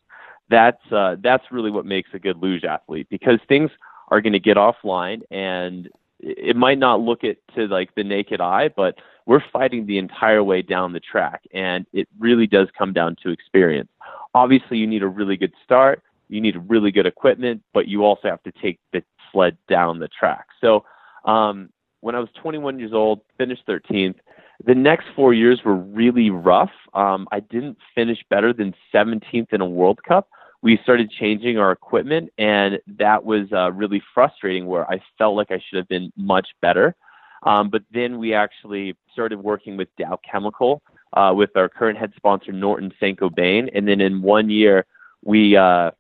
That's 0.49 0.93
uh, 0.93 1.17
that's 1.21 1.45
really 1.51 1.71
what 1.71 1.87
makes 1.87 2.11
a 2.13 2.19
good 2.19 2.37
luge 2.43 2.65
athlete 2.65 3.07
because 3.11 3.39
things 3.49 3.71
are 4.09 4.21
going 4.21 4.33
to 4.35 4.41
get 4.41 4.57
offline 4.57 5.23
and 5.31 5.89
it 6.25 6.57
might 6.57 6.79
not 6.79 7.01
look 7.01 7.23
it 7.23 7.43
to 7.55 7.67
like 7.67 7.95
the 7.95 8.05
naked 8.05 8.41
eye, 8.41 8.69
but 8.69 8.97
we're 9.27 9.43
fighting 9.53 9.87
the 9.87 9.99
entire 9.99 10.43
way 10.43 10.63
down 10.63 10.93
the 10.93 11.01
track, 11.01 11.43
and 11.53 11.87
it 11.93 12.09
really 12.19 12.47
does 12.47 12.69
come 12.77 12.93
down 12.93 13.17
to 13.23 13.31
experience. 13.31 13.91
Obviously, 14.35 14.79
you 14.79 14.87
need 14.87 15.03
a 15.03 15.09
really 15.09 15.37
good 15.37 15.53
start, 15.65 16.03
you 16.29 16.41
need 16.41 16.57
really 16.69 16.91
good 16.91 17.07
equipment, 17.07 17.63
but 17.73 17.89
you 17.89 18.05
also 18.05 18.29
have 18.29 18.43
to 18.43 18.53
take 18.53 18.79
the 18.93 19.03
sled 19.31 19.57
down 19.69 19.99
the 19.99 20.09
track. 20.09 20.47
So, 20.61 20.85
um, 21.25 21.71
when 22.01 22.15
I 22.15 22.21
was 22.21 22.29
21 22.41 22.79
years 22.79 22.93
old, 22.93 23.21
finished 23.39 23.67
13th. 23.67 24.17
The 24.65 24.75
next 24.75 25.07
four 25.17 25.35
years 25.35 25.61
were 25.65 25.77
really 25.77 26.31
rough. 26.31 26.71
Um, 26.93 27.27
I 27.33 27.41
didn't 27.41 27.79
finish 27.95 28.19
better 28.31 28.53
than 28.53 28.75
17th 28.95 29.53
in 29.53 29.61
a 29.61 29.67
World 29.67 30.03
Cup, 30.05 30.29
we 30.65 30.81
started 30.83 31.11
changing 31.11 31.59
our 31.59 31.71
equipment, 31.71 32.33
and 32.39 32.81
that 32.97 33.23
was 33.23 33.53
uh, 33.53 33.71
really 33.73 34.03
frustrating. 34.15 34.65
Where 34.65 34.91
I 34.91 34.99
felt 35.19 35.37
like 35.37 35.51
I 35.51 35.63
should 35.69 35.77
have 35.77 35.89
been 35.89 36.11
much 36.17 36.49
better. 36.63 36.97
Um, 37.43 37.69
but 37.69 37.83
then 37.93 38.19
we 38.19 38.33
actually 38.33 38.97
started 39.13 39.39
working 39.39 39.77
with 39.77 39.95
Dow 39.99 40.19
Chemical, 40.29 40.81
uh, 41.13 41.35
with 41.37 41.55
our 41.55 41.69
current 41.69 41.99
head 41.99 42.15
sponsor 42.17 42.51
Norton 42.51 42.91
Saint 42.99 43.21
Gobain, 43.21 43.69
and 43.75 43.87
then 43.87 44.01
in 44.01 44.23
one 44.23 44.49
year 44.49 44.87
we 45.23 45.55
uh, 45.55 45.91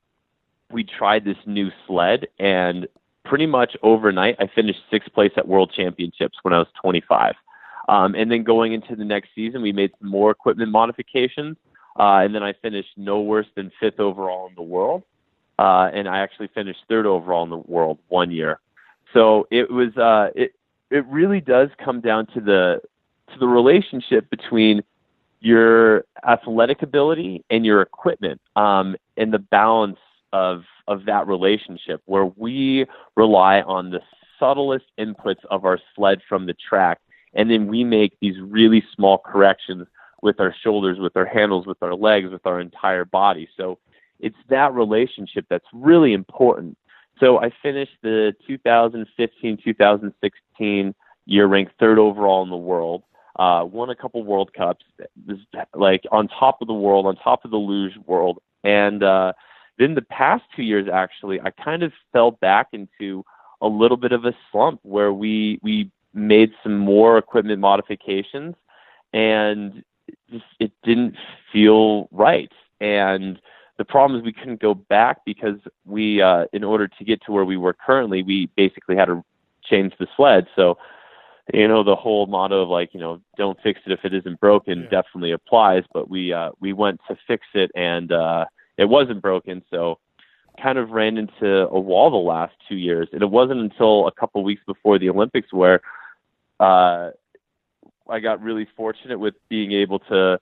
we 0.73 0.83
tried 0.83 1.27
this 1.27 1.37
new 1.45 1.71
sled, 1.87 2.27
and 2.39 2.89
pretty 3.27 3.47
much 3.47 3.77
overnight 3.83 4.37
I 4.39 4.47
finished 4.55 4.81
sixth 4.91 5.13
place 5.13 5.33
at 5.37 5.47
World 5.47 5.73
Championships 5.77 6.39
when 6.41 6.55
I 6.55 6.59
was 6.59 6.69
25. 6.83 7.35
Um, 7.91 8.15
and 8.15 8.33
then 8.33 8.45
going 8.45 8.73
into 8.73 8.97
the 8.97 9.05
next 9.05 9.29
season, 9.35 9.61
we 9.61 9.73
made 9.73 9.93
some 10.01 10.09
more 10.09 10.31
equipment 10.31 10.73
modifications 10.73 11.59
uh, 11.99 12.23
and 12.25 12.35
then 12.35 12.43
I 12.43 12.53
finished 12.55 12.91
no 12.97 13.21
worse 13.21 13.47
than 13.55 13.71
fifth 13.81 14.01
overall 14.01 14.49
in 14.49 14.55
the 14.55 14.63
world. 14.63 15.03
Uh, 15.59 15.89
and 15.93 16.09
I 16.09 16.19
actually 16.19 16.49
finished 16.49 16.81
third 16.89 17.07
overall 17.07 17.45
in 17.45 17.51
the 17.51 17.59
world 17.59 17.99
one 18.09 18.33
year. 18.33 18.59
So 19.13 19.47
it 19.51 19.71
was 19.71 19.97
uh, 19.97 20.31
it 20.35 20.55
it 20.91 21.07
really 21.07 21.41
does 21.41 21.69
come 21.83 22.01
down 22.01 22.27
to 22.35 22.41
the 22.41 22.81
to 23.33 23.39
the 23.39 23.47
relationship 23.47 24.29
between 24.31 24.83
your 25.41 26.05
athletic 26.27 26.83
ability 26.83 27.45
and 27.51 27.65
your 27.65 27.83
equipment 27.83 28.41
um, 28.57 28.97
and 29.17 29.33
the 29.33 29.39
balance 29.39 29.99
of 30.33 30.65
of 30.89 31.05
that 31.05 31.27
relationship 31.29 32.03
where 32.07 32.27
we 32.27 32.87
rely 33.17 33.61
on 33.63 33.91
the 33.91 34.01
subtlest 34.41 34.87
inputs 34.99 35.45
of 35.51 35.65
our 35.65 35.79
sled 35.95 36.21
from 36.29 36.47
the 36.47 36.55
track 36.55 36.99
and 37.35 37.51
then 37.51 37.67
we 37.69 37.85
make 37.85 38.17
these 38.21 38.35
really 38.41 38.83
small 38.95 39.19
corrections 39.19 39.87
with 40.25 40.41
our 40.41 40.55
shoulders, 40.63 40.99
with 40.99 41.17
our 41.17 41.27
handles, 41.27 41.67
with 41.67 41.83
our 41.83 41.95
legs, 41.95 42.31
with 42.31 42.47
our 42.47 42.59
entire 42.59 43.05
body. 43.05 43.47
So 43.59 43.79
it's 44.19 44.37
that 44.49 44.73
relationship 44.73 45.45
that's 45.51 45.67
really 45.75 46.15
important. 46.15 46.79
So 47.21 47.39
I 47.39 47.53
finished 47.63 47.97
the 48.03 48.35
2015 48.47 49.59
2016 49.63 50.95
year 51.27 51.47
ranked 51.47 51.73
third 51.79 51.99
overall 51.99 52.43
in 52.43 52.49
the 52.49 52.57
world. 52.57 53.03
Uh, 53.39 53.67
won 53.71 53.91
a 53.91 53.97
couple 53.97 54.23
World 54.25 54.53
Cups, 54.55 54.85
was 55.27 55.39
like 55.75 56.05
on 56.11 56.29
top 56.29 56.63
of 56.63 56.69
the 56.69 56.75
world, 56.75 57.05
on 57.05 57.17
top 57.17 57.45
of 57.45 57.51
the 57.51 57.57
luge 57.57 57.97
world, 58.07 58.41
and 58.63 59.03
uh, 59.03 59.33
then 59.77 59.97
the 59.97 60.03
past 60.03 60.45
two 60.55 60.63
years 60.63 60.89
actually, 60.89 61.41
I 61.41 61.51
kind 61.51 61.83
of 61.83 61.93
fell 62.13 62.31
back 62.31 62.69
into 62.73 63.25
a 63.61 63.67
little 63.67 63.97
bit 63.97 64.13
of 64.13 64.25
a 64.25 64.35
slump 64.51 64.79
where 64.85 65.13
we 65.13 65.59
we 65.63 65.91
made 66.15 66.53
some 66.63 66.79
more 66.79 67.19
equipment 67.19 67.59
modifications, 67.59 68.55
and 69.13 69.83
just 70.31 70.45
it 70.59 70.73
didn't 70.83 71.17
feel 71.53 72.09
right. 72.11 72.53
And 72.81 73.41
the 73.79 73.85
problem 73.85 74.19
is 74.19 74.25
we 74.25 74.33
couldn't 74.33 74.61
go 74.61 74.75
back 74.75 75.25
because 75.25 75.59
we, 75.85 76.23
uh, 76.23 76.47
in 76.53 76.63
order 76.63 76.87
to 76.89 77.05
get 77.05 77.23
to 77.27 77.33
where 77.33 77.45
we 77.45 77.57
were 77.57 77.73
currently, 77.73 78.23
we 78.23 78.47
basically 78.57 78.97
had 78.97 79.07
to 79.07 79.25
change 79.65 79.93
the 79.99 80.07
sled. 80.17 80.47
So, 80.55 80.79
you 81.53 81.67
know, 81.67 81.83
the 81.83 81.97
whole 81.97 82.27
motto 82.27 82.63
of 82.63 82.69
like, 82.69 82.95
you 82.95 83.01
know, 83.01 83.21
don't 83.37 83.59
fix 83.63 83.81
it 83.87 83.93
if 83.93 84.05
it 84.05 84.15
isn't 84.15 84.41
broken 84.41 84.83
yeah. 84.83 84.89
definitely 84.89 85.33
applies. 85.33 85.85
But 85.93 86.09
we 86.09 86.33
uh, 86.33 86.51
we 86.61 86.73
went 86.73 87.01
to 87.09 87.17
fix 87.27 87.47
it 87.55 87.71
and 87.75 88.13
uh, 88.13 88.47
it 88.77 88.87
wasn't 88.87 89.23
broken. 89.23 89.63
So, 89.71 89.99
kind 90.63 90.79
of 90.79 90.91
ran 90.91 91.19
into 91.19 91.69
a 91.69 91.81
wall 91.81 92.11
the 92.11 92.17
last 92.17 92.55
two 92.69 92.77
years. 92.77 93.09
And 93.13 93.23
it 93.23 93.31
wasn't 93.31 93.61
until 93.61 94.07
a 94.07 94.13
couple 94.13 94.41
of 94.41 94.45
weeks 94.45 94.63
before 94.67 94.99
the 94.99 95.11
Olympics 95.11 95.53
where 95.53 95.81
uh, 96.61 97.11
I 98.09 98.21
got 98.21 98.43
really 98.43 98.67
fortunate 98.77 99.19
with 99.19 99.35
being 99.49 99.73
able 99.73 99.99
to, 100.01 100.39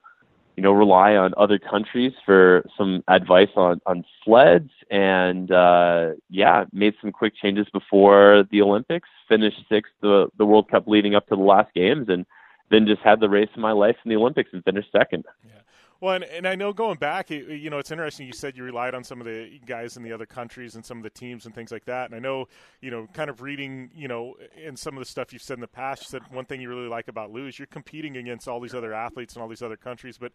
you 0.55 0.63
know, 0.63 0.71
rely 0.71 1.15
on 1.15 1.33
other 1.37 1.57
countries 1.59 2.13
for 2.25 2.65
some 2.77 3.03
advice 3.07 3.49
on 3.55 3.81
on 3.85 4.05
sleds, 4.23 4.71
and 4.91 5.51
uh, 5.51 6.11
yeah, 6.29 6.65
made 6.73 6.93
some 7.01 7.11
quick 7.11 7.33
changes 7.41 7.67
before 7.71 8.43
the 8.51 8.61
Olympics. 8.61 9.09
Finished 9.27 9.63
sixth 9.69 9.93
the 10.01 10.27
the 10.37 10.45
World 10.45 10.69
Cup 10.69 10.87
leading 10.87 11.15
up 11.15 11.27
to 11.27 11.35
the 11.35 11.41
last 11.41 11.73
games, 11.73 12.09
and 12.09 12.25
then 12.69 12.85
just 12.85 13.01
had 13.01 13.19
the 13.19 13.29
race 13.29 13.49
of 13.53 13.61
my 13.61 13.71
life 13.71 13.95
in 14.03 14.09
the 14.09 14.15
Olympics 14.17 14.49
and 14.53 14.63
finished 14.63 14.91
second. 14.91 15.25
Yeah. 15.45 15.62
Well, 16.03 16.15
and, 16.15 16.25
and 16.25 16.45
I 16.45 16.55
know 16.55 16.73
going 16.73 16.97
back, 16.97 17.29
you 17.29 17.69
know, 17.69 17.77
it's 17.77 17.89
interesting. 17.89 18.27
You 18.27 18.33
said 18.33 18.57
you 18.57 18.63
relied 18.65 18.93
on 18.93 19.05
some 19.05 19.21
of 19.21 19.25
the 19.25 19.57
guys 19.65 19.95
in 19.95 20.03
the 20.03 20.11
other 20.11 20.25
countries 20.25 20.75
and 20.75 20.85
some 20.85 20.97
of 20.97 21.03
the 21.03 21.09
teams 21.09 21.45
and 21.45 21.55
things 21.55 21.71
like 21.71 21.85
that. 21.85 22.07
And 22.07 22.13
I 22.13 22.19
know, 22.19 22.49
you 22.81 22.91
know, 22.91 23.07
kind 23.13 23.29
of 23.29 23.41
reading, 23.41 23.89
you 23.95 24.09
know, 24.09 24.35
in 24.61 24.75
some 24.75 24.95
of 24.95 24.99
the 24.99 25.05
stuff 25.05 25.31
you've 25.31 25.41
said 25.41 25.53
in 25.53 25.61
the 25.61 25.67
past, 25.67 26.01
you 26.01 26.07
said 26.07 26.23
one 26.29 26.43
thing 26.43 26.59
you 26.59 26.67
really 26.67 26.89
like 26.89 27.07
about 27.07 27.31
luge 27.31 27.53
is 27.53 27.59
you're 27.59 27.67
competing 27.67 28.17
against 28.17 28.49
all 28.49 28.59
these 28.59 28.75
other 28.75 28.93
athletes 28.93 29.35
and 29.35 29.41
all 29.41 29.47
these 29.47 29.61
other 29.61 29.77
countries, 29.77 30.17
but 30.17 30.33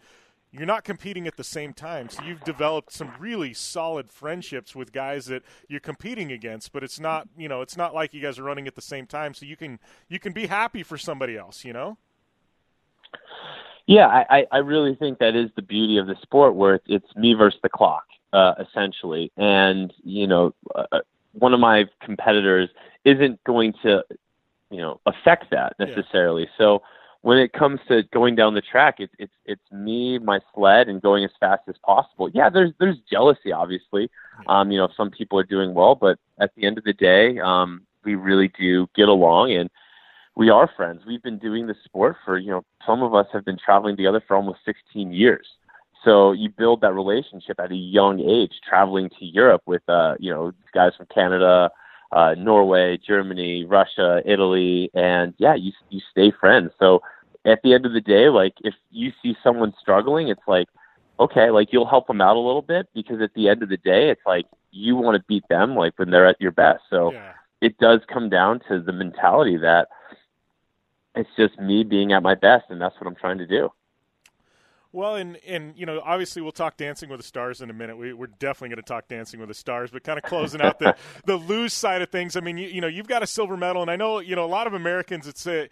you're 0.52 0.64
not 0.64 0.84
competing 0.84 1.26
at 1.26 1.36
the 1.36 1.44
same 1.44 1.74
time. 1.74 2.08
So 2.08 2.22
you've 2.22 2.44
developed 2.44 2.90
some 2.90 3.12
really 3.18 3.52
solid 3.52 4.10
friendships 4.10 4.74
with 4.74 4.90
guys 4.90 5.26
that 5.26 5.42
you're 5.68 5.80
competing 5.80 6.32
against, 6.32 6.72
but 6.72 6.82
it's 6.82 6.98
not, 6.98 7.28
you 7.36 7.46
know, 7.46 7.60
it's 7.60 7.76
not 7.76 7.94
like 7.94 8.14
you 8.14 8.22
guys 8.22 8.38
are 8.38 8.44
running 8.44 8.66
at 8.68 8.74
the 8.74 8.80
same 8.80 9.04
time. 9.04 9.34
So 9.34 9.44
you 9.44 9.54
can 9.54 9.80
you 10.08 10.18
can 10.18 10.32
be 10.32 10.46
happy 10.46 10.82
for 10.82 10.96
somebody 10.96 11.36
else, 11.36 11.62
you 11.62 11.74
know. 11.74 11.98
Yeah, 13.88 14.06
I, 14.06 14.46
I 14.52 14.58
really 14.58 14.94
think 14.94 15.18
that 15.18 15.34
is 15.34 15.48
the 15.56 15.62
beauty 15.62 15.96
of 15.96 16.06
the 16.06 16.16
sport, 16.20 16.54
where 16.54 16.74
it's, 16.74 16.84
it's 16.88 17.16
me 17.16 17.32
versus 17.32 17.58
the 17.62 17.70
clock, 17.70 18.04
uh, 18.34 18.52
essentially. 18.60 19.32
And 19.38 19.94
you 20.04 20.26
know, 20.26 20.54
uh, 20.74 20.84
uh, 20.92 21.00
one 21.32 21.54
of 21.54 21.60
my 21.60 21.86
competitors 22.02 22.68
isn't 23.06 23.42
going 23.44 23.72
to, 23.82 24.04
you 24.70 24.76
know, 24.76 25.00
affect 25.06 25.50
that 25.52 25.72
necessarily. 25.78 26.42
Yeah. 26.42 26.58
So 26.58 26.82
when 27.22 27.38
it 27.38 27.54
comes 27.54 27.80
to 27.88 28.02
going 28.12 28.34
down 28.34 28.52
the 28.52 28.60
track, 28.60 28.96
it's 28.98 29.14
it's 29.18 29.32
it's 29.46 29.72
me, 29.72 30.18
my 30.18 30.40
sled, 30.54 30.90
and 30.90 31.00
going 31.00 31.24
as 31.24 31.30
fast 31.40 31.62
as 31.66 31.76
possible. 31.82 32.28
Yeah, 32.34 32.50
there's 32.50 32.72
there's 32.78 32.98
jealousy, 33.10 33.52
obviously. 33.52 34.10
Um, 34.48 34.70
you 34.70 34.76
know, 34.76 34.90
some 34.98 35.10
people 35.10 35.38
are 35.38 35.44
doing 35.44 35.72
well, 35.72 35.94
but 35.94 36.18
at 36.38 36.54
the 36.56 36.66
end 36.66 36.76
of 36.76 36.84
the 36.84 36.92
day, 36.92 37.38
um, 37.38 37.86
we 38.04 38.16
really 38.16 38.48
do 38.48 38.86
get 38.94 39.08
along 39.08 39.52
and 39.52 39.70
we 40.38 40.50
are 40.50 40.70
friends. 40.76 41.02
We've 41.04 41.22
been 41.22 41.38
doing 41.38 41.66
this 41.66 41.76
sport 41.84 42.16
for, 42.24 42.38
you 42.38 42.52
know, 42.52 42.64
some 42.86 43.02
of 43.02 43.12
us 43.12 43.26
have 43.32 43.44
been 43.44 43.58
traveling 43.58 43.96
together 43.96 44.22
for 44.26 44.36
almost 44.36 44.60
16 44.64 45.12
years. 45.12 45.46
So 46.04 46.30
you 46.30 46.48
build 46.48 46.80
that 46.82 46.94
relationship 46.94 47.58
at 47.58 47.72
a 47.72 47.76
young 47.76 48.20
age, 48.20 48.52
traveling 48.66 49.10
to 49.18 49.24
Europe 49.24 49.62
with, 49.66 49.82
uh, 49.88 50.14
you 50.20 50.30
know, 50.30 50.52
guys 50.72 50.92
from 50.96 51.06
Canada, 51.12 51.70
uh, 52.12 52.36
Norway, 52.38 52.98
Germany, 53.04 53.64
Russia, 53.64 54.22
Italy, 54.24 54.92
and 54.94 55.34
yeah, 55.38 55.56
you 55.56 55.72
you 55.90 56.00
stay 56.12 56.30
friends. 56.30 56.70
So 56.78 57.02
at 57.44 57.60
the 57.64 57.74
end 57.74 57.84
of 57.84 57.92
the 57.92 58.00
day, 58.00 58.28
like 58.28 58.54
if 58.62 58.74
you 58.92 59.10
see 59.20 59.36
someone 59.42 59.74
struggling, 59.80 60.28
it's 60.28 60.46
like, 60.46 60.68
okay, 61.18 61.50
like 61.50 61.72
you'll 61.72 61.88
help 61.88 62.06
them 62.06 62.20
out 62.20 62.36
a 62.36 62.38
little 62.38 62.62
bit 62.62 62.86
because 62.94 63.20
at 63.20 63.34
the 63.34 63.48
end 63.48 63.64
of 63.64 63.70
the 63.70 63.76
day, 63.78 64.08
it's 64.08 64.24
like 64.24 64.46
you 64.70 64.94
want 64.94 65.16
to 65.16 65.24
beat 65.26 65.44
them 65.50 65.74
like 65.74 65.98
when 65.98 66.10
they're 66.10 66.28
at 66.28 66.40
your 66.40 66.52
best. 66.52 66.84
So 66.88 67.12
yeah. 67.12 67.32
it 67.60 67.76
does 67.78 68.00
come 68.10 68.28
down 68.30 68.60
to 68.68 68.80
the 68.80 68.92
mentality 68.92 69.56
that 69.56 69.88
it's 71.18 71.28
just 71.36 71.58
me 71.58 71.82
being 71.82 72.12
at 72.12 72.22
my 72.22 72.34
best, 72.34 72.66
and 72.70 72.80
that's 72.80 72.94
what 73.00 73.08
I'm 73.08 73.16
trying 73.16 73.38
to 73.38 73.46
do. 73.46 73.70
Well, 74.92 75.16
and 75.16 75.36
and 75.46 75.76
you 75.76 75.84
know, 75.84 76.00
obviously, 76.02 76.40
we'll 76.40 76.52
talk 76.52 76.76
Dancing 76.76 77.10
with 77.10 77.18
the 77.18 77.26
Stars 77.26 77.60
in 77.60 77.68
a 77.68 77.72
minute. 77.74 77.98
We, 77.98 78.12
are 78.12 78.26
definitely 78.26 78.70
going 78.70 78.76
to 78.76 78.88
talk 78.88 79.08
Dancing 79.08 79.38
with 79.40 79.48
the 79.48 79.54
Stars, 79.54 79.90
but 79.90 80.04
kind 80.04 80.18
of 80.18 80.24
closing 80.24 80.62
out 80.62 80.78
the 80.78 80.96
the 81.26 81.36
luge 81.36 81.72
side 81.72 82.00
of 82.00 82.10
things. 82.10 82.36
I 82.36 82.40
mean, 82.40 82.56
you, 82.56 82.68
you 82.68 82.80
know, 82.80 82.86
you've 82.86 83.08
got 83.08 83.22
a 83.22 83.26
silver 83.26 83.56
medal, 83.56 83.82
and 83.82 83.90
I 83.90 83.96
know 83.96 84.20
you 84.20 84.36
know 84.36 84.44
a 84.44 84.46
lot 84.46 84.66
of 84.66 84.74
Americans. 84.74 85.26
It's 85.26 85.46
a 85.46 85.68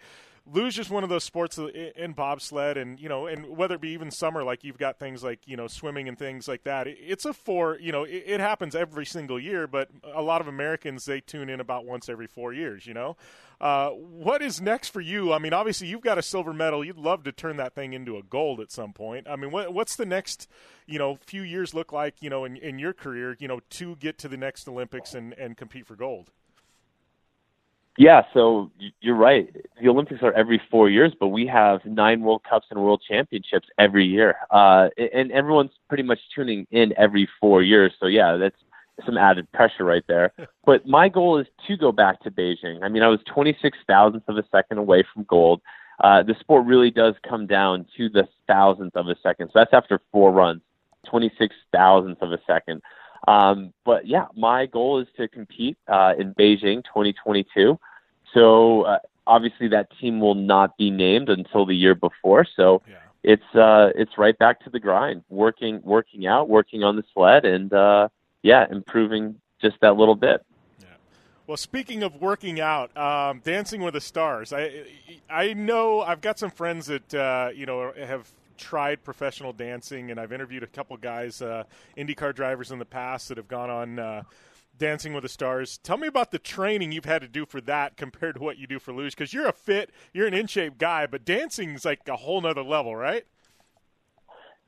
luge 0.51 0.79
is 0.79 0.89
one 0.89 1.03
of 1.03 1.09
those 1.09 1.23
sports 1.23 1.57
in 1.57 2.13
bobsled 2.13 2.77
and 2.77 2.99
you 2.99 3.09
know 3.09 3.27
and 3.27 3.47
whether 3.47 3.75
it 3.75 3.81
be 3.81 3.89
even 3.89 4.09
summer 4.09 4.43
like 4.43 4.63
you've 4.63 4.77
got 4.77 4.97
things 4.97 5.23
like 5.23 5.39
you 5.45 5.57
know 5.57 5.67
swimming 5.67 6.07
and 6.07 6.17
things 6.17 6.47
like 6.47 6.63
that 6.63 6.87
it's 6.87 7.25
a 7.25 7.33
four 7.33 7.77
you 7.79 7.91
know 7.91 8.03
it, 8.03 8.23
it, 8.25 8.39
happens 8.39 8.75
every 8.75 9.05
single 9.05 9.39
year 9.39 9.67
but 9.67 9.89
a 10.13 10.21
lot 10.21 10.41
of 10.41 10.47
americans 10.47 11.05
they 11.05 11.19
tune 11.19 11.49
in 11.49 11.59
about 11.59 11.85
once 11.85 12.09
every 12.09 12.27
four 12.27 12.53
years 12.53 12.85
you 12.85 12.93
know? 12.93 13.15
Uh, 13.59 13.89
what 13.89 14.43
is 14.43 14.61
next 14.61 14.89
for 14.89 15.01
you? 15.01 15.33
I 15.33 15.39
mean 15.39 15.53
obviously 15.53 15.87
you've 15.87 16.01
got 16.01 16.19
a 16.19 16.21
silver 16.21 16.53
medal. 16.53 16.85
You'd 16.85 16.97
love 16.97 17.23
to 17.23 17.31
turn 17.31 17.57
that 17.57 17.73
thing 17.73 17.93
into 17.93 18.15
a 18.15 18.21
gold 18.21 18.59
at 18.59 18.71
some 18.71 18.93
point. 18.93 19.27
I 19.27 19.35
mean 19.35 19.49
what, 19.49 19.73
what's 19.73 19.95
the 19.95 20.05
next 20.05 20.47
you 20.85 20.99
know 20.99 21.17
few 21.25 21.41
years 21.41 21.73
look 21.73 21.91
like 21.91 22.21
you 22.21 22.29
know 22.29 22.45
in, 22.45 22.55
in 22.57 22.79
your 22.79 22.93
career 22.93 23.35
you 23.39 23.47
know 23.47 23.59
to 23.71 23.95
get 23.95 24.17
to 24.19 24.27
the 24.27 24.37
next 24.37 24.67
olympics 24.67 25.13
and, 25.13 25.33
and 25.33 25.57
compete 25.57 25.85
for 25.85 25.95
gold 25.95 26.31
Yeah, 27.97 28.21
so 28.31 28.69
you're 29.01 29.15
right. 29.15 29.49
The 29.81 29.89
Olympics 29.89 30.21
are 30.21 30.31
every 30.33 30.61
four 30.69 30.87
years, 30.87 31.13
but 31.19 31.29
we 31.29 31.47
have 31.47 31.83
nine 31.83 32.21
World 32.21 32.43
Cups 32.47 32.67
and 32.69 32.79
World 32.79 33.01
Championships 33.07 33.67
every 33.79 34.05
year, 34.05 34.35
uh, 34.51 34.89
and 35.13 35.31
everyone's 35.31 35.71
pretty 35.89 36.03
much 36.03 36.19
tuning 36.33 36.67
in 36.69 36.93
every 36.95 37.27
four 37.39 37.63
years. 37.63 37.91
So 37.99 38.05
yeah, 38.05 38.37
that's 38.37 38.55
some 39.03 39.17
added 39.17 39.51
pressure 39.51 39.83
right 39.83 40.03
there. 40.07 40.31
But 40.65 40.85
my 40.85 41.07
goal 41.07 41.39
is 41.39 41.47
to 41.67 41.77
go 41.77 41.93
back 41.93 42.21
to 42.23 42.29
Beijing. 42.31 42.83
I 42.83 42.89
mean, 42.89 43.01
I 43.01 43.07
was 43.07 43.21
26 43.33 43.77
thousandths 43.87 44.27
of 44.27 44.37
a 44.37 44.43
second 44.51 44.79
away 44.79 45.03
from 45.13 45.23
gold. 45.23 45.61
Uh, 46.03 46.21
the 46.23 46.35
sport 46.41 46.65
really 46.65 46.91
does 46.91 47.15
come 47.27 47.47
down 47.47 47.85
to 47.95 48.09
the 48.09 48.27
thousandth 48.47 48.95
of 48.97 49.07
a 49.07 49.15
second. 49.23 49.47
So 49.47 49.59
that's 49.59 49.73
after 49.73 50.01
four 50.11 50.33
runs, 50.33 50.61
26 51.09 51.55
thousandths 51.71 52.21
of 52.21 52.33
a 52.33 52.39
second. 52.45 52.81
Um, 53.27 53.73
but 53.85 54.05
yeah, 54.07 54.25
my 54.35 54.65
goal 54.65 54.99
is 54.99 55.07
to 55.17 55.27
compete 55.27 55.77
uh, 55.87 56.13
in 56.19 56.33
Beijing 56.33 56.83
2022. 56.83 57.79
So 58.33 58.83
uh, 58.83 58.99
obviously 59.25 59.67
that 59.69 59.87
team 59.99 60.19
will 60.19 60.35
not 60.35 60.77
be 60.77 60.89
named 60.89 61.29
until 61.29 61.65
the 61.65 61.75
year 61.75 61.95
before. 61.95 62.45
So 62.55 62.81
yeah. 62.87 62.95
it's 63.23 63.55
uh, 63.55 63.91
it's 63.95 64.17
right 64.17 64.37
back 64.37 64.61
to 64.61 64.69
the 64.69 64.79
grind, 64.79 65.23
working 65.29 65.81
working 65.83 66.27
out, 66.27 66.49
working 66.49 66.83
on 66.83 66.95
the 66.95 67.03
sled, 67.13 67.45
and 67.45 67.71
uh, 67.73 68.09
yeah, 68.43 68.65
improving 68.69 69.39
just 69.61 69.77
that 69.81 69.95
little 69.95 70.15
bit. 70.15 70.43
Well, 71.47 71.55
speaking 71.55 72.03
of 72.03 72.19
working 72.21 72.59
out, 72.59 72.95
um, 72.97 73.39
Dancing 73.41 73.81
with 73.81 73.93
the 73.93 74.01
Stars, 74.01 74.51
I 74.51 74.83
I 75.29 75.53
know 75.53 76.01
I've 76.01 76.19
got 76.19 76.37
some 76.37 76.51
friends 76.51 76.87
that 76.87 77.13
uh, 77.13 77.51
you 77.55 77.65
know 77.65 77.93
have 77.97 78.29
tried 78.57 79.01
professional 79.01 79.53
dancing, 79.53 80.11
and 80.11 80.19
I've 80.19 80.33
interviewed 80.33 80.63
a 80.63 80.67
couple 80.67 80.97
guys, 80.97 81.41
uh, 81.41 81.63
IndyCar 81.97 82.35
drivers 82.35 82.71
in 82.71 82.79
the 82.79 82.85
past 82.85 83.29
that 83.29 83.37
have 83.37 83.47
gone 83.47 83.69
on 83.69 83.97
uh, 83.97 84.23
Dancing 84.77 85.13
with 85.13 85.23
the 85.23 85.29
Stars. 85.29 85.77
Tell 85.79 85.97
me 85.97 86.07
about 86.07 86.31
the 86.31 86.39
training 86.39 86.91
you've 86.91 87.05
had 87.05 87.21
to 87.21 87.27
do 87.27 87.45
for 87.45 87.61
that 87.61 87.97
compared 87.97 88.35
to 88.35 88.41
what 88.41 88.57
you 88.57 88.67
do 88.67 88.79
for 88.79 88.93
luge, 88.93 89.15
because 89.15 89.33
you're 89.33 89.47
a 89.47 89.53
fit, 89.53 89.91
you're 90.13 90.27
an 90.27 90.33
in 90.33 90.47
shape 90.47 90.77
guy, 90.77 91.05
but 91.07 91.25
dancing's 91.25 91.85
like 91.85 92.07
a 92.07 92.17
whole 92.17 92.41
nother 92.41 92.63
level, 92.63 92.95
right? 92.95 93.25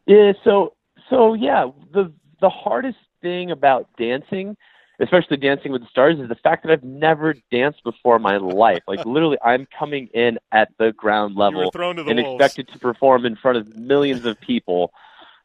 Yeah. 0.06 0.34
So 0.43 0.74
so 1.10 1.34
yeah, 1.34 1.69
the 1.93 2.12
the 2.41 2.50
hardest 2.50 2.98
thing 3.22 3.52
about 3.52 3.89
dancing 3.98 4.56
especially 5.00 5.38
Dancing 5.38 5.72
with 5.72 5.82
the 5.82 5.88
Stars, 5.88 6.19
is 6.19 6.28
the 6.28 6.36
fact 6.36 6.63
that 6.63 6.72
I've 6.72 6.84
never 6.84 7.34
danced 7.52 7.84
before 7.84 8.17
in 8.17 8.22
my 8.22 8.38
life. 8.38 8.84
Like 8.88 9.06
literally, 9.06 9.38
I'm 9.43 9.67
coming 9.78 10.08
in 10.13 10.39
at 10.52 10.69
the 10.78 10.91
ground 10.91 11.36
level 11.36 11.72
the 11.72 11.82
and 11.82 12.19
wolves. 12.19 12.43
expected 12.43 12.67
to 12.74 12.80
perform 12.80 13.26
in 13.26 13.36
front 13.36 13.58
of 13.58 13.76
millions 13.78 14.26
of 14.26 14.39
people, 14.41 14.91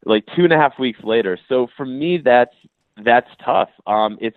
like 0.04 0.24
two 0.34 0.44
and 0.44 0.52
a 0.52 0.56
half 0.56 0.78
weeks 0.78 1.02
later. 1.02 1.38
So 1.48 1.68
for 1.76 1.86
me, 1.86 2.18
that's 2.18 2.54
that's 3.02 3.30
tough. 3.44 3.70
Um, 3.86 4.18
it's 4.20 4.36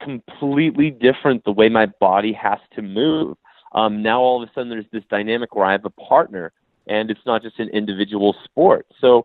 completely 0.00 0.90
different 0.90 1.44
the 1.44 1.52
way 1.52 1.68
my 1.68 1.86
body 1.86 2.32
has 2.32 2.58
to 2.74 2.82
move. 2.82 3.36
Um, 3.72 4.02
now 4.02 4.20
all 4.20 4.42
of 4.42 4.48
a 4.48 4.52
sudden, 4.52 4.70
there's 4.70 4.86
this 4.92 5.04
dynamic 5.10 5.54
where 5.54 5.66
I 5.66 5.72
have 5.72 5.84
a 5.84 5.90
partner, 5.90 6.52
and 6.86 7.10
it's 7.10 7.20
not 7.26 7.42
just 7.42 7.58
an 7.58 7.68
individual 7.70 8.34
sport. 8.44 8.86
So 9.00 9.24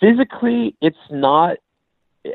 physically, 0.00 0.76
it's 0.80 0.96
not 1.10 1.58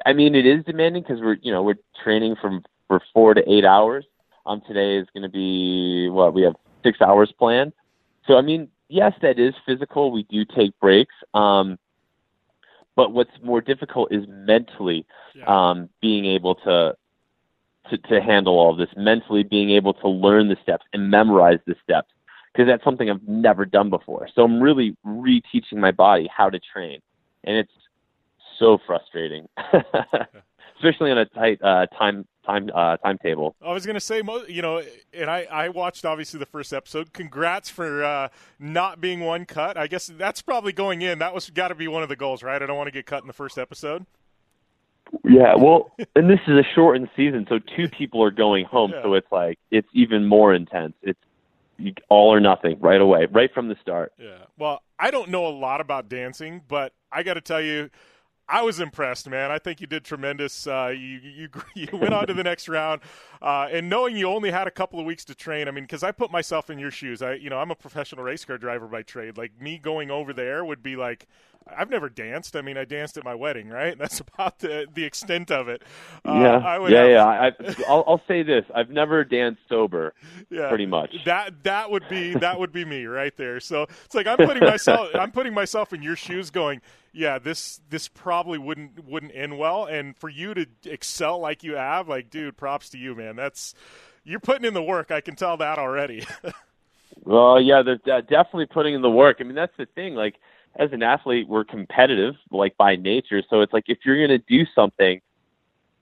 I 0.05 0.13
mean, 0.13 0.35
it 0.35 0.45
is 0.45 0.63
demanding 0.65 1.03
because 1.03 1.21
we're 1.21 1.37
you 1.41 1.51
know 1.51 1.63
we're 1.63 1.79
training 2.03 2.35
from 2.41 2.63
for 2.87 3.01
four 3.13 3.33
to 3.33 3.51
eight 3.51 3.65
hours. 3.65 4.05
Um, 4.45 4.61
today 4.67 4.97
is 4.97 5.07
going 5.13 5.23
to 5.23 5.29
be 5.29 6.09
what 6.09 6.33
we 6.33 6.41
have 6.43 6.55
six 6.83 7.01
hours 7.01 7.33
planned. 7.37 7.73
So 8.27 8.37
I 8.37 8.41
mean, 8.41 8.69
yes, 8.89 9.13
that 9.21 9.39
is 9.39 9.53
physical. 9.65 10.11
We 10.11 10.23
do 10.23 10.45
take 10.45 10.77
breaks. 10.79 11.15
Um, 11.33 11.77
but 12.95 13.11
what's 13.11 13.31
more 13.41 13.61
difficult 13.61 14.11
is 14.11 14.25
mentally 14.27 15.05
yeah. 15.33 15.45
um, 15.47 15.89
being 15.99 16.25
able 16.25 16.53
to, 16.55 16.95
to 17.89 17.97
to 17.97 18.21
handle 18.21 18.53
all 18.53 18.71
of 18.71 18.77
this. 18.77 18.89
Mentally 18.95 19.43
being 19.43 19.71
able 19.71 19.93
to 19.95 20.07
learn 20.07 20.49
the 20.49 20.57
steps 20.61 20.85
and 20.93 21.09
memorize 21.09 21.59
the 21.65 21.75
steps 21.83 22.09
because 22.53 22.67
that's 22.67 22.83
something 22.83 23.09
I've 23.09 23.27
never 23.27 23.65
done 23.65 23.89
before. 23.89 24.27
So 24.33 24.43
I'm 24.43 24.61
really 24.61 24.95
reteaching 25.05 25.77
my 25.77 25.91
body 25.91 26.29
how 26.35 26.49
to 26.49 26.59
train, 26.59 26.99
and 27.43 27.57
it's 27.57 27.71
so 28.59 28.77
frustrating, 28.85 29.47
especially 30.75 31.11
on 31.11 31.17
a 31.17 31.25
tight 31.25 31.59
uh, 31.61 31.87
time 31.87 32.27
time 32.45 32.69
uh, 32.73 32.97
timetable. 32.97 33.55
I 33.61 33.73
was 33.73 33.85
going 33.85 33.95
to 33.95 33.99
say, 33.99 34.21
you 34.47 34.61
know, 34.61 34.81
and 35.13 35.29
I, 35.29 35.47
I 35.49 35.69
watched 35.69 36.05
obviously 36.05 36.39
the 36.39 36.45
first 36.45 36.73
episode. 36.73 37.13
Congrats 37.13 37.69
for 37.69 38.03
uh, 38.03 38.29
not 38.59 39.01
being 39.01 39.21
one 39.21 39.45
cut. 39.45 39.77
I 39.77 39.87
guess 39.87 40.07
that's 40.07 40.41
probably 40.41 40.73
going 40.73 41.01
in. 41.01 41.19
That 41.19 41.33
was 41.33 41.49
got 41.49 41.69
to 41.69 41.75
be 41.75 41.87
one 41.87 42.03
of 42.03 42.09
the 42.09 42.15
goals, 42.15 42.43
right? 42.43 42.61
I 42.61 42.65
don't 42.65 42.77
want 42.77 42.87
to 42.87 42.91
get 42.91 43.05
cut 43.05 43.21
in 43.23 43.27
the 43.27 43.33
first 43.33 43.57
episode. 43.57 44.05
Yeah, 45.23 45.55
well, 45.55 45.91
and 46.15 46.29
this 46.29 46.39
is 46.47 46.57
a 46.57 46.63
shortened 46.75 47.09
season, 47.15 47.45
so 47.49 47.59
two 47.75 47.87
people 47.89 48.23
are 48.23 48.31
going 48.31 48.65
home, 48.65 48.91
yeah. 48.91 49.03
so 49.03 49.13
it's 49.13 49.31
like 49.31 49.59
it's 49.71 49.87
even 49.93 50.25
more 50.25 50.53
intense. 50.53 50.93
It's 51.01 51.19
all 52.09 52.33
or 52.33 52.39
nothing 52.39 52.79
right 52.79 53.01
away, 53.01 53.27
right 53.31 53.53
from 53.53 53.67
the 53.67 53.75
start. 53.81 54.13
Yeah. 54.17 54.37
Well, 54.57 54.81
I 54.99 55.11
don't 55.11 55.29
know 55.29 55.47
a 55.47 55.49
lot 55.49 55.81
about 55.81 56.07
dancing, 56.07 56.61
but 56.67 56.93
I 57.11 57.23
got 57.23 57.33
to 57.33 57.41
tell 57.41 57.61
you 57.61 57.89
I 58.47 58.61
was 58.61 58.79
impressed, 58.79 59.29
man. 59.29 59.51
I 59.51 59.57
think 59.57 59.79
you 59.79 59.87
did 59.87 60.03
tremendous. 60.03 60.67
Uh, 60.67 60.93
you, 60.95 61.19
you 61.23 61.49
you 61.75 61.87
went 61.97 62.13
on 62.13 62.27
to 62.27 62.33
the 62.33 62.43
next 62.43 62.67
round, 62.67 63.01
uh, 63.41 63.67
and 63.71 63.89
knowing 63.89 64.17
you 64.17 64.27
only 64.27 64.51
had 64.51 64.67
a 64.67 64.71
couple 64.71 64.99
of 64.99 65.05
weeks 65.05 65.23
to 65.25 65.35
train. 65.35 65.67
I 65.67 65.71
mean, 65.71 65.85
because 65.85 66.03
I 66.03 66.11
put 66.11 66.31
myself 66.31 66.69
in 66.69 66.77
your 66.77 66.91
shoes. 66.91 67.21
I 67.21 67.33
you 67.35 67.49
know 67.49 67.57
I'm 67.57 67.71
a 67.71 67.75
professional 67.75 68.23
race 68.23 68.43
car 68.43 68.57
driver 68.57 68.87
by 68.87 69.03
trade. 69.03 69.37
Like 69.37 69.59
me 69.61 69.77
going 69.77 70.11
over 70.11 70.33
there 70.33 70.65
would 70.65 70.83
be 70.83 70.95
like 70.95 71.27
I've 71.67 71.89
never 71.89 72.09
danced. 72.09 72.55
I 72.55 72.61
mean, 72.61 72.77
I 72.77 72.85
danced 72.85 73.17
at 73.17 73.23
my 73.23 73.35
wedding, 73.35 73.69
right? 73.69 73.97
That's 74.03 74.19
about 74.19 74.59
the 74.59 74.87
the 74.93 75.03
extent 75.03 75.51
of 75.51 75.67
it. 75.67 75.81
Uh, 76.25 76.33
yeah, 76.33 76.87
yeah, 76.89 77.01
have... 77.01 77.09
yeah. 77.09 77.25
I, 77.25 77.51
I'll, 77.87 78.03
I'll 78.07 78.21
say 78.27 78.43
this: 78.43 78.65
I've 78.73 78.89
never 78.89 79.23
danced 79.23 79.61
sober. 79.69 80.13
Yeah, 80.49 80.69
pretty 80.69 80.85
much. 80.85 81.15
That 81.25 81.63
that 81.63 81.89
would 81.89 82.07
be 82.09 82.33
that 82.33 82.59
would 82.59 82.71
be 82.71 82.85
me 82.85 83.05
right 83.05 83.35
there. 83.37 83.59
So 83.59 83.83
it's 84.05 84.13
like 84.13 84.27
I'm 84.27 84.37
putting 84.45 84.63
myself 84.63 85.09
I'm 85.15 85.31
putting 85.31 85.53
myself 85.53 85.93
in 85.93 86.03
your 86.03 86.15
shoes, 86.15 86.51
going, 86.51 86.81
yeah, 87.11 87.39
this 87.39 87.81
this 87.89 88.07
probably 88.07 88.57
wouldn't 88.57 89.05
wouldn't 89.05 89.31
end 89.33 89.57
well. 89.57 89.85
And 89.85 90.15
for 90.17 90.29
you 90.29 90.53
to 90.53 90.67
excel 90.85 91.39
like 91.39 91.63
you 91.63 91.75
have, 91.75 92.07
like, 92.07 92.29
dude, 92.29 92.57
props 92.57 92.89
to 92.89 92.97
you, 92.97 93.15
man. 93.15 93.35
That's 93.35 93.73
you're 94.23 94.39
putting 94.39 94.65
in 94.65 94.73
the 94.73 94.83
work. 94.83 95.11
I 95.11 95.21
can 95.21 95.35
tell 95.35 95.57
that 95.57 95.79
already. 95.79 96.25
well, 97.23 97.59
yeah, 97.59 97.81
they're 97.81 98.21
definitely 98.21 98.67
putting 98.67 98.93
in 98.93 99.01
the 99.01 99.09
work. 99.09 99.37
I 99.39 99.43
mean, 99.43 99.55
that's 99.55 99.75
the 99.77 99.85
thing. 99.85 100.13
Like 100.13 100.35
as 100.75 100.91
an 100.91 101.03
athlete, 101.03 101.47
we're 101.47 101.63
competitive, 101.63 102.35
like 102.51 102.75
by 102.77 102.95
nature. 102.95 103.43
So 103.49 103.61
it's 103.61 103.73
like 103.73 103.85
if 103.87 103.99
you're 104.05 104.17
going 104.17 104.29
to 104.29 104.45
do 104.47 104.65
something, 104.73 105.21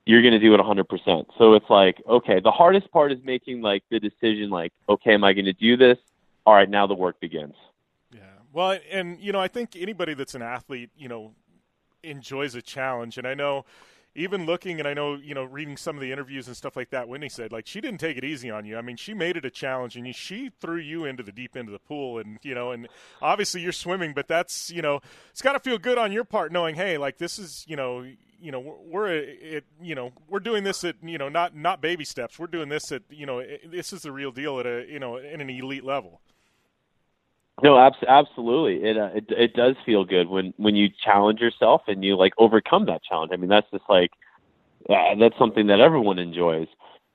you're 0.05 0.21
going 0.21 0.34
to 0.34 0.39
do 0.39 0.53
it 0.53 0.60
100%. 0.60 1.25
So 1.38 1.53
it's 1.53 1.69
like, 1.69 2.01
okay, 2.07 2.39
the 2.39 2.51
hardest 2.51 2.91
part 2.91 3.12
is 3.12 3.19
making 3.23 3.62
like 3.62 3.84
the 3.89 3.99
decision, 3.99 4.49
like, 4.49 4.73
okay, 4.89 5.13
am 5.13 5.23
I 5.23 5.34
going 5.34 5.45
to 5.45 5.53
do 5.53 5.77
this? 5.77 5.97
All 6.45 6.53
right, 6.53 6.69
now 6.69 6.88
the 6.88 6.95
work 6.95 7.19
begins. 7.19 7.55
Yeah. 8.12 8.21
Well, 8.51 8.79
and, 8.89 9.19
you 9.19 9.31
know, 9.31 9.39
I 9.39 9.47
think 9.47 9.75
anybody 9.75 10.13
that's 10.13 10.34
an 10.34 10.41
athlete, 10.41 10.89
you 10.97 11.07
know, 11.07 11.34
enjoys 12.03 12.55
a 12.55 12.62
challenge. 12.62 13.17
And 13.17 13.27
I 13.27 13.36
know 13.36 13.65
even 14.15 14.45
looking 14.45 14.80
and 14.80 14.88
I 14.88 14.93
know 14.93 15.15
you 15.15 15.34
know 15.34 15.43
reading 15.43 15.78
some 15.78 15.95
of 15.95 16.02
the 16.02 16.12
interviews 16.12 16.47
and 16.47 16.58
stuff 16.58 16.76
like 16.76 16.89
that. 16.89 17.08
Whitney 17.08 17.30
said 17.30 17.52
like 17.52 17.67
she 17.67 17.82
didn't 17.82 18.00
take 18.00 18.17
it 18.17 18.24
easy 18.24 18.50
on 18.50 18.65
you. 18.65 18.78
I 18.78 18.82
mean, 18.82 18.97
she 18.97 19.13
made 19.13 19.38
it 19.38 19.45
a 19.45 19.50
challenge 19.50 19.95
and 19.95 20.13
she 20.15 20.52
threw 20.60 20.78
you 20.78 21.06
into 21.06 21.24
the 21.24 21.32
deep 21.32 21.56
end 21.56 21.67
of 21.67 21.74
the 21.74 21.80
pool. 21.80 22.19
And 22.19 22.39
you 22.41 22.54
know, 22.56 22.71
and 22.71 22.88
obviously 23.21 23.62
you're 23.62 23.71
swimming, 23.71 24.13
but 24.13 24.28
that's 24.28 24.69
you 24.71 24.82
know 24.82 25.02
it's 25.30 25.41
got 25.41 25.54
to 25.54 25.60
feel 25.60 25.78
good 25.78 25.97
on 25.97 26.12
your 26.12 26.24
part 26.24 26.52
knowing 26.52 26.76
hey 26.76 26.97
like 26.97 27.17
this 27.17 27.39
is 27.39 27.65
you 27.67 27.76
know 27.76 28.06
you 28.41 28.52
know 28.52 28.80
we're 28.86 29.08
it 29.08 29.65
you 29.82 29.95
know 29.95 30.12
we're 30.28 30.39
doing 30.39 30.63
this 30.63 30.84
at 30.84 30.95
you 31.04 31.17
know 31.17 31.30
not 31.30 31.56
not 31.56 31.82
baby 31.82 32.04
steps. 32.04 32.39
We're 32.39 32.47
doing 32.47 32.69
this 32.69 32.91
at 32.91 33.04
you 33.10 33.26
know 33.26 33.43
this 33.65 33.93
is 33.93 34.02
the 34.02 34.12
real 34.12 34.32
deal 34.32 34.60
at 34.60 34.65
a 34.65 34.86
you 34.89 35.00
know 35.00 35.17
in 35.17 35.39
an 35.41 35.50
elite 35.50 35.86
level. 35.86 36.21
No, 37.63 37.77
abs- 37.77 38.03
absolutely. 38.07 38.89
It, 38.89 38.97
uh, 38.97 39.09
it 39.13 39.25
it 39.29 39.53
does 39.53 39.75
feel 39.85 40.03
good 40.03 40.29
when 40.29 40.53
when 40.57 40.75
you 40.75 40.89
challenge 41.03 41.39
yourself 41.39 41.83
and 41.87 42.03
you 42.03 42.15
like 42.15 42.33
overcome 42.37 42.85
that 42.87 43.03
challenge. 43.03 43.31
I 43.33 43.37
mean, 43.37 43.49
that's 43.49 43.69
just 43.71 43.83
like 43.87 44.11
uh, 44.89 45.15
that's 45.19 45.37
something 45.37 45.67
that 45.67 45.79
everyone 45.79 46.17
enjoys. 46.17 46.67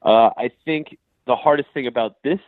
Uh, 0.02 0.30
I 0.36 0.50
think 0.64 0.98
the 1.26 1.36
hardest 1.36 1.68
thing 1.74 1.86
about 1.86 2.16
this 2.22 2.38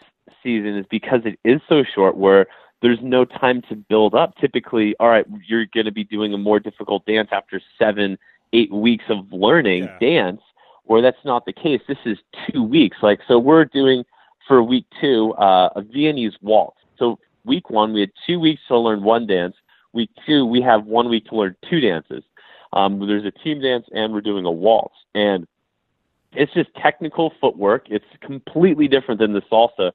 season 0.43 0.77
is 0.77 0.87
because 0.91 1.23
it 1.25 1.39
is 1.45 1.61
so 1.69 1.83
short, 1.83 2.17
where 2.17 2.47
there's 2.83 2.99
no 3.03 3.25
time 3.25 3.63
to 3.69 3.75
build 3.75 4.15
up. 4.15 4.37
Typically, 4.37 4.95
all 5.01 5.09
right, 5.09 5.27
you're 5.47 5.67
going 5.67 5.87
to 5.87 5.93
be 5.93 6.05
doing 6.05 6.33
a 6.35 6.39
more 6.39 6.61
difficult 6.61 7.05
dance 7.07 7.31
after 7.33 7.61
seven, 7.79 8.17
eight 8.53 8.73
weeks 8.73 9.05
of 9.09 9.33
learning 9.33 9.85
yeah. 9.85 9.99
dance, 9.99 10.41
where 10.85 11.03
that's 11.03 11.25
not 11.25 11.47
the 11.47 11.53
case. 11.53 11.81
This 11.89 11.99
is 12.05 12.19
two 12.47 12.63
weeks. 12.63 12.99
Like, 13.03 13.21
so 13.27 13.39
we're 13.39 13.65
doing 13.65 14.05
for 14.47 14.63
week 14.63 14.87
two 15.01 15.35
uh, 15.35 15.71
a 15.75 15.83
Viennese 15.83 16.37
waltz. 16.41 16.79
So 16.97 17.19
week 17.49 17.71
one, 17.71 17.93
we 17.93 18.01
had 18.01 18.13
two 18.27 18.39
weeks 18.39 18.63
to 18.69 18.79
learn 18.79 19.03
one 19.03 19.27
dance. 19.27 19.57
Week 19.93 20.11
two, 20.27 20.45
we 20.45 20.61
have 20.61 20.85
one 20.85 21.09
week 21.09 21.27
to 21.27 21.37
learn 21.37 21.57
two 21.69 21.81
dances. 21.81 22.23
Um, 22.73 23.01
there's 23.07 23.25
a 23.25 23.31
team 23.31 23.61
dance 23.61 23.87
and 23.93 24.13
we're 24.13 24.21
doing 24.21 24.45
a 24.45 24.51
waltz. 24.51 24.95
And 25.15 25.47
it's 26.33 26.53
just 26.53 26.73
technical 26.75 27.33
footwork. 27.41 27.87
It's 27.91 28.05
completely 28.21 28.87
different 28.87 29.19
than 29.19 29.33
the 29.33 29.43
salsa. 29.43 29.93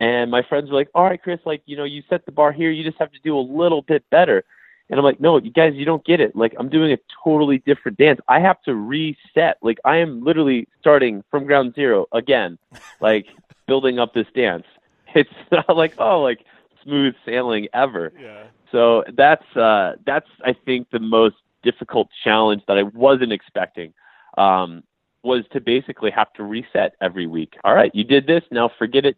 And 0.00 0.30
my 0.30 0.42
friends 0.42 0.70
are 0.70 0.74
like, 0.74 0.88
all 0.94 1.04
right, 1.04 1.20
Chris, 1.20 1.40
like, 1.44 1.62
you 1.66 1.76
know, 1.76 1.84
you 1.84 2.02
set 2.08 2.24
the 2.24 2.32
bar 2.32 2.52
here. 2.52 2.70
You 2.70 2.84
just 2.84 2.98
have 2.98 3.12
to 3.12 3.18
do 3.22 3.36
a 3.36 3.40
little 3.40 3.82
bit 3.82 4.08
better. 4.10 4.44
And 4.88 4.98
I'm 4.98 5.04
like, 5.04 5.20
no, 5.20 5.38
you 5.38 5.50
guys, 5.50 5.74
you 5.74 5.84
don't 5.84 6.04
get 6.04 6.20
it. 6.20 6.36
Like, 6.36 6.54
I'm 6.58 6.68
doing 6.68 6.92
a 6.92 6.98
totally 7.22 7.58
different 7.58 7.98
dance. 7.98 8.20
I 8.28 8.40
have 8.40 8.62
to 8.62 8.74
reset. 8.74 9.58
Like, 9.62 9.78
I 9.84 9.96
am 9.96 10.22
literally 10.22 10.68
starting 10.80 11.24
from 11.30 11.44
ground 11.44 11.74
zero 11.74 12.06
again. 12.12 12.58
Like, 13.00 13.26
building 13.66 13.98
up 13.98 14.14
this 14.14 14.26
dance. 14.34 14.66
It's 15.14 15.30
not 15.50 15.76
like 15.76 15.92
oh 15.98 16.22
like 16.22 16.40
smooth 16.82 17.14
sailing 17.24 17.68
ever. 17.72 18.12
Yeah. 18.20 18.44
So 18.70 19.04
that's 19.16 19.44
uh, 19.56 19.96
that's 20.06 20.28
I 20.44 20.54
think 20.64 20.90
the 20.90 21.00
most 21.00 21.36
difficult 21.62 22.08
challenge 22.24 22.62
that 22.68 22.78
I 22.78 22.82
wasn't 22.82 23.32
expecting 23.32 23.92
um, 24.36 24.82
was 25.22 25.44
to 25.52 25.60
basically 25.60 26.10
have 26.10 26.32
to 26.34 26.42
reset 26.42 26.94
every 27.00 27.26
week. 27.26 27.54
All 27.64 27.74
right, 27.74 27.94
you 27.94 28.04
did 28.04 28.26
this, 28.26 28.42
now 28.50 28.70
forget 28.78 29.04
it. 29.04 29.16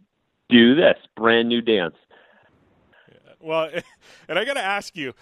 Do 0.49 0.75
this 0.75 0.99
brand 1.17 1.49
new 1.49 1.63
dance. 1.63 1.95
Yeah. 3.11 3.33
Well, 3.41 3.71
and 4.29 4.39
I 4.39 4.45
got 4.45 4.55
to 4.55 4.65
ask 4.65 4.97
you. 4.97 5.15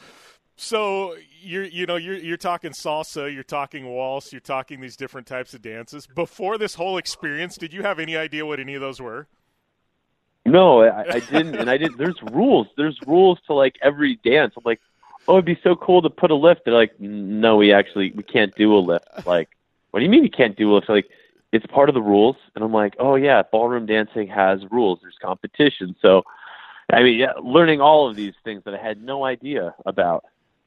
So 0.57 1.17
you're 1.41 1.65
you 1.65 1.87
know 1.87 1.97
you're 1.97 2.17
you're 2.17 2.37
talking 2.37 2.73
salsa, 2.73 3.33
you're 3.33 3.43
talking 3.43 3.87
waltz, 3.87 4.33
you're 4.33 4.41
talking 4.41 4.81
these 4.81 4.97
different 4.97 5.27
types 5.27 5.55
of 5.55 5.63
dances. 5.63 6.07
Before 6.07 6.59
this 6.59 6.75
whole 6.75 6.99
experience, 6.99 7.57
did 7.57 7.73
you 7.73 7.83
have 7.83 7.99
any 7.99 8.17
idea 8.17 8.45
what 8.45 8.61
any 8.61 8.75
of 8.75 8.81
those 8.81 9.01
were? 9.01 9.29
No, 10.53 10.83
I, 10.83 11.15
I 11.15 11.21
didn't, 11.21 11.57
and 11.57 11.71
I 11.71 11.79
didn't. 11.79 11.97
There's 11.97 12.23
rules. 12.31 12.67
There's 12.77 12.99
rules 13.07 13.39
to 13.47 13.55
like 13.55 13.77
every 13.81 14.17
dance. 14.17 14.53
I'm 14.57 14.63
like, 14.67 14.81
oh, 15.27 15.35
it'd 15.35 15.47
be 15.47 15.59
so 15.63 15.75
cool 15.75 16.03
to 16.03 16.11
put 16.11 16.31
a 16.31 16.35
lift. 16.35 16.67
They're 16.67 16.75
like, 16.75 17.01
no, 17.01 17.57
we 17.57 17.73
actually 17.73 18.13
we 18.15 18.23
can't 18.23 18.55
do 18.55 18.77
a 18.77 18.79
lift. 18.79 19.27
Like, 19.27 19.49
what 19.91 20.01
do 20.01 20.05
you 20.05 20.11
mean 20.11 20.25
you 20.25 20.31
can't 20.31 20.55
do 20.55 20.71
a 20.71 20.75
lift? 20.75 20.91
Like, 20.91 21.09
it's 21.53 21.65
part 21.67 21.89
of 21.89 21.95
the 21.95 22.03
rules. 22.03 22.37
And 22.55 22.63
I'm 22.63 22.73
like, 22.73 22.97
oh 22.99 23.15
yeah, 23.15 23.43
ballroom 23.51 23.87
dancing 23.87 24.29
has 24.29 24.61
rules. 24.71 24.99
There's 25.01 25.17
competition. 25.23 25.97
So, 26.03 26.23
I 26.93 27.03
mean, 27.03 27.19
yeah, 27.19 27.33
learning 27.43 27.81
all 27.81 28.09
of 28.09 28.15
these 28.15 28.35
things 28.45 28.63
that 28.65 28.75
I 28.75 28.83
had 28.83 29.03
no 29.03 29.25
idea 29.25 29.75
about. 29.87 30.27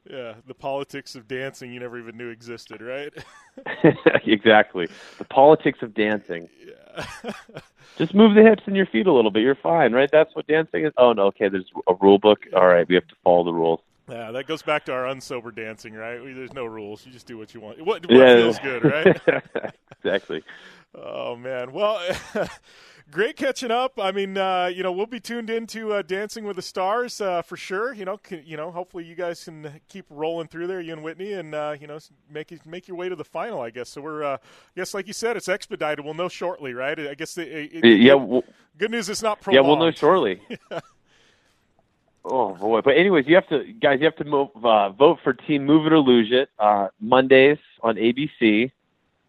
Yeah, 0.09 0.35
the 0.45 0.53
politics 0.53 1.15
of 1.15 1.27
dancing 1.27 1.73
you 1.73 1.79
never 1.79 1.97
even 1.97 2.15
knew 2.15 2.29
existed, 2.29 2.81
right? 2.81 3.11
exactly. 4.25 4.87
The 5.17 5.25
politics 5.25 5.79
of 5.81 5.93
dancing. 5.95 6.47
Yeah. 6.63 7.31
Just 7.97 8.13
move 8.13 8.35
the 8.35 8.43
hips 8.43 8.63
and 8.67 8.75
your 8.75 8.85
feet 8.85 9.07
a 9.07 9.11
little 9.11 9.31
bit. 9.31 9.41
You're 9.41 9.55
fine, 9.55 9.93
right? 9.93 10.09
That's 10.11 10.35
what 10.35 10.47
dancing 10.47 10.85
is. 10.85 10.93
Oh 10.97 11.13
no, 11.13 11.23
okay. 11.27 11.49
There's 11.49 11.71
a 11.87 11.93
rule 11.95 12.19
book. 12.19 12.45
All 12.53 12.67
right, 12.67 12.87
we 12.87 12.95
have 12.95 13.07
to 13.07 13.15
follow 13.23 13.43
the 13.45 13.53
rules. 13.53 13.79
Yeah, 14.07 14.31
that 14.31 14.45
goes 14.45 14.61
back 14.61 14.85
to 14.85 14.93
our 14.93 15.05
unsober 15.05 15.53
dancing, 15.53 15.93
right? 15.93 16.19
There's 16.23 16.53
no 16.53 16.65
rules. 16.65 17.05
You 17.05 17.11
just 17.11 17.25
do 17.25 17.37
what 17.37 17.53
you 17.53 17.59
want. 17.59 17.79
What, 17.79 18.05
what 18.05 18.11
yeah. 18.11 18.35
feels 18.35 18.59
good, 18.59 18.83
right? 18.83 19.19
exactly. 20.03 20.43
Oh 20.93 21.35
man. 21.35 21.71
Well, 21.71 21.99
great 23.11 23.35
catching 23.35 23.71
up. 23.71 23.99
I 23.99 24.11
mean, 24.11 24.37
uh, 24.37 24.67
you 24.67 24.83
know, 24.83 24.91
we'll 24.91 25.07
be 25.07 25.19
tuned 25.19 25.49
into 25.49 25.91
uh, 25.91 26.01
Dancing 26.03 26.45
with 26.45 26.55
the 26.55 26.61
Stars 26.61 27.19
uh, 27.19 27.41
for 27.41 27.57
sure. 27.57 27.93
You 27.93 28.05
know, 28.05 28.17
can, 28.17 28.43
you 28.45 28.57
know, 28.57 28.71
hopefully 28.71 29.05
you 29.05 29.15
guys 29.15 29.43
can 29.43 29.81
keep 29.89 30.05
rolling 30.09 30.47
through 30.47 30.67
there, 30.67 30.79
you 30.79 30.93
and 30.93 31.03
Whitney, 31.03 31.33
and 31.33 31.55
uh, 31.55 31.75
you 31.79 31.87
know, 31.87 31.97
make 32.29 32.51
it, 32.51 32.65
make 32.65 32.87
your 32.87 32.97
way 32.97 33.09
to 33.09 33.15
the 33.15 33.25
final. 33.25 33.61
I 33.61 33.71
guess 33.71 33.89
so. 33.89 34.01
We're, 34.01 34.23
uh, 34.23 34.37
I 34.37 34.39
guess, 34.75 34.93
like 34.93 35.07
you 35.07 35.13
said, 35.13 35.35
it's 35.35 35.49
expedited. 35.49 36.05
We'll 36.05 36.13
know 36.13 36.29
shortly, 36.29 36.73
right? 36.73 36.99
I 36.99 37.15
guess. 37.15 37.33
The, 37.35 37.43
it, 37.43 37.83
yeah. 37.83 38.13
Good, 38.13 38.23
well, 38.23 38.43
good 38.77 38.91
news. 38.91 39.09
It's 39.09 39.23
not 39.23 39.41
prolonged. 39.41 39.65
Yeah, 39.65 39.67
we'll 39.67 39.79
know 39.79 39.91
shortly. 39.91 40.41
Oh 42.27 42.55
boy! 42.55 42.81
But 42.81 42.97
anyways, 42.97 43.25
you 43.27 43.35
have 43.35 43.47
to, 43.49 43.63
guys, 43.79 43.99
you 43.99 44.05
have 44.05 44.15
to 44.15 44.23
move, 44.23 44.49
uh, 44.63 44.89
vote 44.89 45.19
for 45.23 45.33
Team 45.33 45.63
Move 45.63 45.85
It 45.85 45.93
or 45.93 45.99
Lose 45.99 46.29
It 46.31 46.49
uh, 46.57 46.87
Mondays 46.99 47.59
on 47.83 47.95
ABC. 47.97 48.71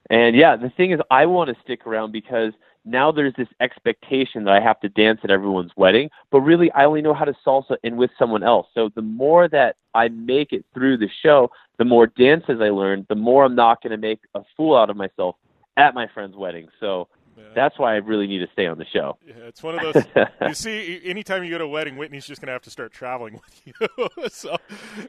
And 0.09 0.35
yeah, 0.35 0.57
the 0.57 0.71
thing 0.71 0.93
is, 0.93 1.01
I 1.11 1.27
want 1.27 1.51
to 1.51 1.57
stick 1.63 1.87
around 1.87 2.13
because 2.13 2.53
now 2.87 3.13
there's 3.13 3.35
this 3.37 3.49
expectation 3.61 4.45
that 4.45 4.55
I 4.55 4.61
have 4.61 4.81
to 4.81 4.89
dance 4.89 5.21
at 5.25 5.31
everyone's 5.31 5.73
wedding, 5.77 6.09
but 6.31 6.41
really 6.41 6.71
I 6.73 6.85
only 6.85 7.03
know 7.03 7.13
how 7.13 7.25
to 7.25 7.35
salsa 7.45 7.77
in 7.83 7.97
with 7.97 8.11
someone 8.19 8.43
else. 8.43 8.69
So 8.73 8.89
the 8.95 9.03
more 9.03 9.49
that 9.49 9.77
I 9.95 10.09
make 10.09 10.53
it 10.53 10.65
through 10.73 10.99
the 10.99 11.11
show, 11.23 11.51
the 11.79 11.85
more 11.85 12.07
dances 12.07 12.61
I 12.63 12.71
learn, 12.71 13.05
the 13.09 13.17
more 13.17 13.45
I'm 13.45 13.57
not 13.57 13.83
going 13.83 13.91
to 13.91 13.99
make 13.99 14.21
a 14.35 14.43
fool 14.57 14.77
out 14.77 14.89
of 14.89 14.97
myself 14.97 15.37
at 15.77 15.95
my 15.95 16.07
friend's 16.15 16.37
wedding. 16.37 16.69
So 16.81 17.09
yeah. 17.37 17.45
that's 17.55 17.79
why 17.79 17.95
I 17.95 17.97
really 17.97 18.27
need 18.27 18.39
to 18.39 18.49
stay 18.53 18.67
on 18.67 18.79
the 18.79 18.87
show. 18.87 19.19
Yeah, 19.27 19.35
it's 19.47 19.63
one 19.63 19.79
of 19.79 19.93
those. 19.93 20.05
you 20.49 20.55
see, 20.55 21.01
anytime 21.05 21.45
you 21.45 21.51
go 21.51 21.59
to 21.59 21.65
a 21.65 21.69
wedding, 21.69 21.97
Whitney's 21.97 22.27
just 22.27 22.41
going 22.41 22.47
to 22.47 22.53
have 22.53 22.63
to 22.63 22.71
start 22.71 22.93
traveling 22.93 23.35
with 23.35 23.63
you. 23.65 24.29
so 24.29 24.57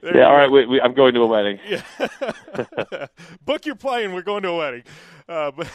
yeah, 0.03 0.25
all 0.25 0.35
right, 0.35 0.81
I'm 0.83 0.93
going 0.93 1.13
to 1.13 1.21
a 1.21 1.27
wedding. 1.27 1.59
Yeah. 1.67 3.07
Book 3.45 3.65
your 3.65 3.75
plane. 3.75 4.13
We're 4.13 4.21
going 4.21 4.43
to 4.43 4.49
a 4.49 4.57
wedding. 4.57 4.83
Uh, 5.27 5.51
but. 5.51 5.71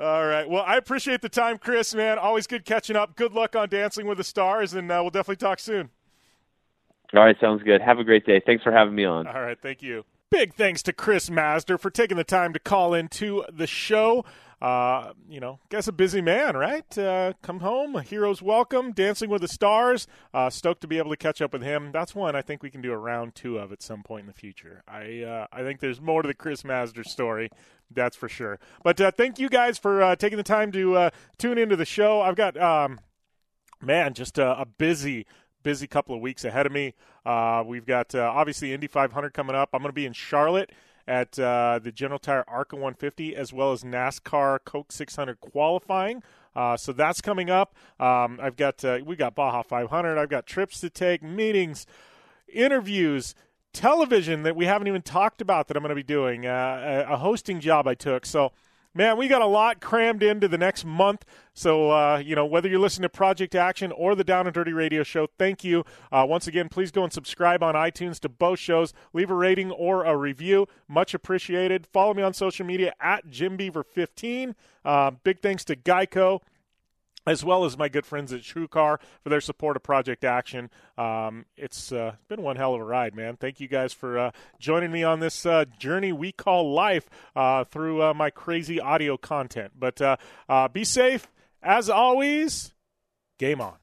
All 0.00 0.24
right. 0.24 0.48
Well, 0.48 0.62
I 0.64 0.76
appreciate 0.76 1.22
the 1.22 1.28
time, 1.28 1.58
Chris, 1.58 1.92
man. 1.92 2.18
Always 2.18 2.46
good 2.46 2.64
catching 2.64 2.94
up. 2.94 3.16
Good 3.16 3.32
luck 3.32 3.56
on 3.56 3.68
Dancing 3.68 4.06
with 4.06 4.18
the 4.18 4.24
Stars, 4.24 4.72
and 4.72 4.88
uh, 4.92 5.00
we'll 5.00 5.10
definitely 5.10 5.44
talk 5.44 5.58
soon. 5.58 5.90
All 7.14 7.24
right. 7.24 7.36
Sounds 7.40 7.64
good. 7.64 7.80
Have 7.80 7.98
a 7.98 8.04
great 8.04 8.24
day. 8.24 8.40
Thanks 8.44 8.62
for 8.62 8.70
having 8.70 8.94
me 8.94 9.04
on. 9.04 9.26
All 9.26 9.40
right. 9.40 9.58
Thank 9.60 9.82
you. 9.82 10.04
Big 10.30 10.52
thanks 10.54 10.82
to 10.82 10.92
Chris 10.92 11.30
Mazdzer 11.30 11.80
for 11.80 11.90
taking 11.90 12.18
the 12.18 12.24
time 12.24 12.52
to 12.52 12.58
call 12.58 12.92
into 12.92 13.44
the 13.50 13.66
show. 13.66 14.26
Uh, 14.60 15.12
you 15.28 15.38
know, 15.38 15.60
guess 15.68 15.86
a 15.86 15.92
busy 15.92 16.20
man, 16.20 16.56
right? 16.56 16.98
Uh, 16.98 17.32
come 17.42 17.60
home, 17.60 17.94
a 17.94 18.02
hero's 18.02 18.42
welcome, 18.42 18.92
Dancing 18.92 19.30
with 19.30 19.42
the 19.42 19.48
Stars. 19.48 20.08
Uh, 20.34 20.50
stoked 20.50 20.80
to 20.80 20.88
be 20.88 20.98
able 20.98 21.10
to 21.10 21.16
catch 21.16 21.40
up 21.40 21.52
with 21.52 21.62
him. 21.62 21.92
That's 21.92 22.14
one 22.14 22.34
I 22.34 22.42
think 22.42 22.62
we 22.62 22.70
can 22.70 22.80
do 22.80 22.92
a 22.92 22.96
round 22.96 23.36
two 23.36 23.58
of 23.58 23.70
at 23.70 23.82
some 23.82 24.02
point 24.02 24.22
in 24.22 24.26
the 24.26 24.32
future. 24.32 24.82
I 24.88 25.22
uh, 25.22 25.46
I 25.52 25.62
think 25.62 25.80
there's 25.80 26.00
more 26.00 26.22
to 26.22 26.26
the 26.26 26.34
Chris 26.34 26.62
Mazdzer 26.62 27.06
story. 27.06 27.50
That's 27.90 28.16
for 28.16 28.28
sure. 28.28 28.58
But 28.82 29.00
uh, 29.00 29.10
thank 29.12 29.38
you 29.38 29.48
guys 29.48 29.78
for 29.78 30.02
uh, 30.02 30.16
taking 30.16 30.38
the 30.38 30.42
time 30.42 30.72
to 30.72 31.10
tune 31.38 31.56
into 31.56 31.76
the 31.76 31.86
show. 31.86 32.20
I've 32.20 32.36
got, 32.36 32.60
um, 32.60 33.00
man, 33.80 34.12
just 34.12 34.38
a, 34.38 34.60
a 34.60 34.66
busy 34.66 35.24
busy 35.62 35.86
couple 35.86 36.14
of 36.14 36.20
weeks 36.20 36.44
ahead 36.44 36.66
of 36.66 36.72
me. 36.72 36.94
Uh, 37.26 37.62
we've 37.66 37.86
got 37.86 38.14
uh, 38.14 38.32
obviously 38.34 38.72
Indy 38.72 38.86
500 38.86 39.34
coming 39.34 39.54
up. 39.54 39.70
I'm 39.72 39.82
going 39.82 39.90
to 39.90 39.94
be 39.94 40.06
in 40.06 40.12
Charlotte 40.12 40.70
at 41.08 41.38
uh, 41.38 41.80
the 41.82 41.90
General 41.90 42.18
Tire 42.18 42.44
ARCA 42.46 42.76
150 42.76 43.34
as 43.34 43.52
well 43.52 43.72
as 43.72 43.82
NASCAR 43.82 44.58
Coke 44.64 44.92
600 44.92 45.40
qualifying. 45.40 46.22
Uh, 46.54 46.76
so 46.76 46.92
that's 46.92 47.20
coming 47.20 47.50
up. 47.50 47.74
Um, 47.98 48.38
I've 48.42 48.56
got 48.56 48.84
uh, 48.84 48.98
we 49.04 49.16
got 49.16 49.34
Baja 49.34 49.62
500. 49.62 50.18
I've 50.18 50.28
got 50.28 50.46
trips 50.46 50.80
to 50.80 50.90
take, 50.90 51.22
meetings, 51.22 51.86
interviews, 52.52 53.34
television 53.72 54.42
that 54.42 54.54
we 54.54 54.66
haven't 54.66 54.88
even 54.88 55.02
talked 55.02 55.40
about 55.40 55.68
that 55.68 55.76
I'm 55.76 55.82
going 55.82 55.90
to 55.90 55.94
be 55.94 56.02
doing. 56.02 56.46
Uh, 56.46 57.06
a 57.08 57.16
hosting 57.16 57.60
job 57.60 57.88
I 57.88 57.94
took. 57.94 58.26
So 58.26 58.52
man, 58.94 59.16
we 59.16 59.28
got 59.28 59.42
a 59.42 59.46
lot 59.46 59.80
crammed 59.80 60.22
into 60.22 60.48
the 60.48 60.58
next 60.58 60.84
month. 60.84 61.24
So, 61.54 61.90
uh, 61.90 62.18
you 62.18 62.34
know, 62.34 62.46
whether 62.46 62.68
you're 62.68 62.78
listening 62.78 63.04
to 63.04 63.08
Project 63.08 63.54
Action 63.54 63.92
or 63.92 64.14
the 64.14 64.24
Down 64.24 64.46
and 64.46 64.54
Dirty 64.54 64.72
Radio 64.72 65.02
Show, 65.02 65.28
thank 65.38 65.64
you. 65.64 65.84
Uh, 66.12 66.24
once 66.28 66.46
again, 66.46 66.68
please 66.68 66.90
go 66.90 67.04
and 67.04 67.12
subscribe 67.12 67.62
on 67.62 67.74
iTunes 67.74 68.20
to 68.20 68.28
both 68.28 68.58
shows. 68.58 68.92
Leave 69.12 69.30
a 69.30 69.34
rating 69.34 69.70
or 69.70 70.04
a 70.04 70.16
review. 70.16 70.66
Much 70.86 71.14
appreciated. 71.14 71.86
Follow 71.86 72.14
me 72.14 72.22
on 72.22 72.32
social 72.32 72.64
media 72.64 72.92
at 73.00 73.28
JimBeaver15. 73.28 74.54
Uh, 74.84 75.10
big 75.22 75.40
thanks 75.40 75.64
to 75.64 75.76
Geico 75.76 76.40
as 77.26 77.44
well 77.44 77.64
as 77.64 77.76
my 77.76 77.88
good 77.88 78.06
friends 78.06 78.32
at 78.32 78.40
TrueCar 78.40 78.98
for 79.22 79.28
their 79.28 79.40
support 79.40 79.76
of 79.76 79.82
Project 79.82 80.24
Action. 80.24 80.70
Um, 80.96 81.46
it's 81.56 81.92
uh, 81.92 82.16
been 82.28 82.42
one 82.42 82.56
hell 82.56 82.74
of 82.74 82.80
a 82.80 82.84
ride, 82.84 83.14
man. 83.14 83.36
Thank 83.36 83.60
you 83.60 83.68
guys 83.68 83.92
for 83.92 84.18
uh, 84.18 84.30
joining 84.58 84.90
me 84.90 85.04
on 85.04 85.20
this 85.20 85.44
uh, 85.44 85.64
journey 85.78 86.12
we 86.12 86.32
call 86.32 86.72
life 86.72 87.08
uh, 87.36 87.64
through 87.64 88.02
uh, 88.02 88.14
my 88.14 88.30
crazy 88.30 88.80
audio 88.80 89.16
content. 89.16 89.72
But 89.78 90.00
uh, 90.00 90.68
be 90.72 90.84
safe. 90.84 91.28
As 91.62 91.90
always, 91.90 92.72
game 93.38 93.60
on. 93.60 93.74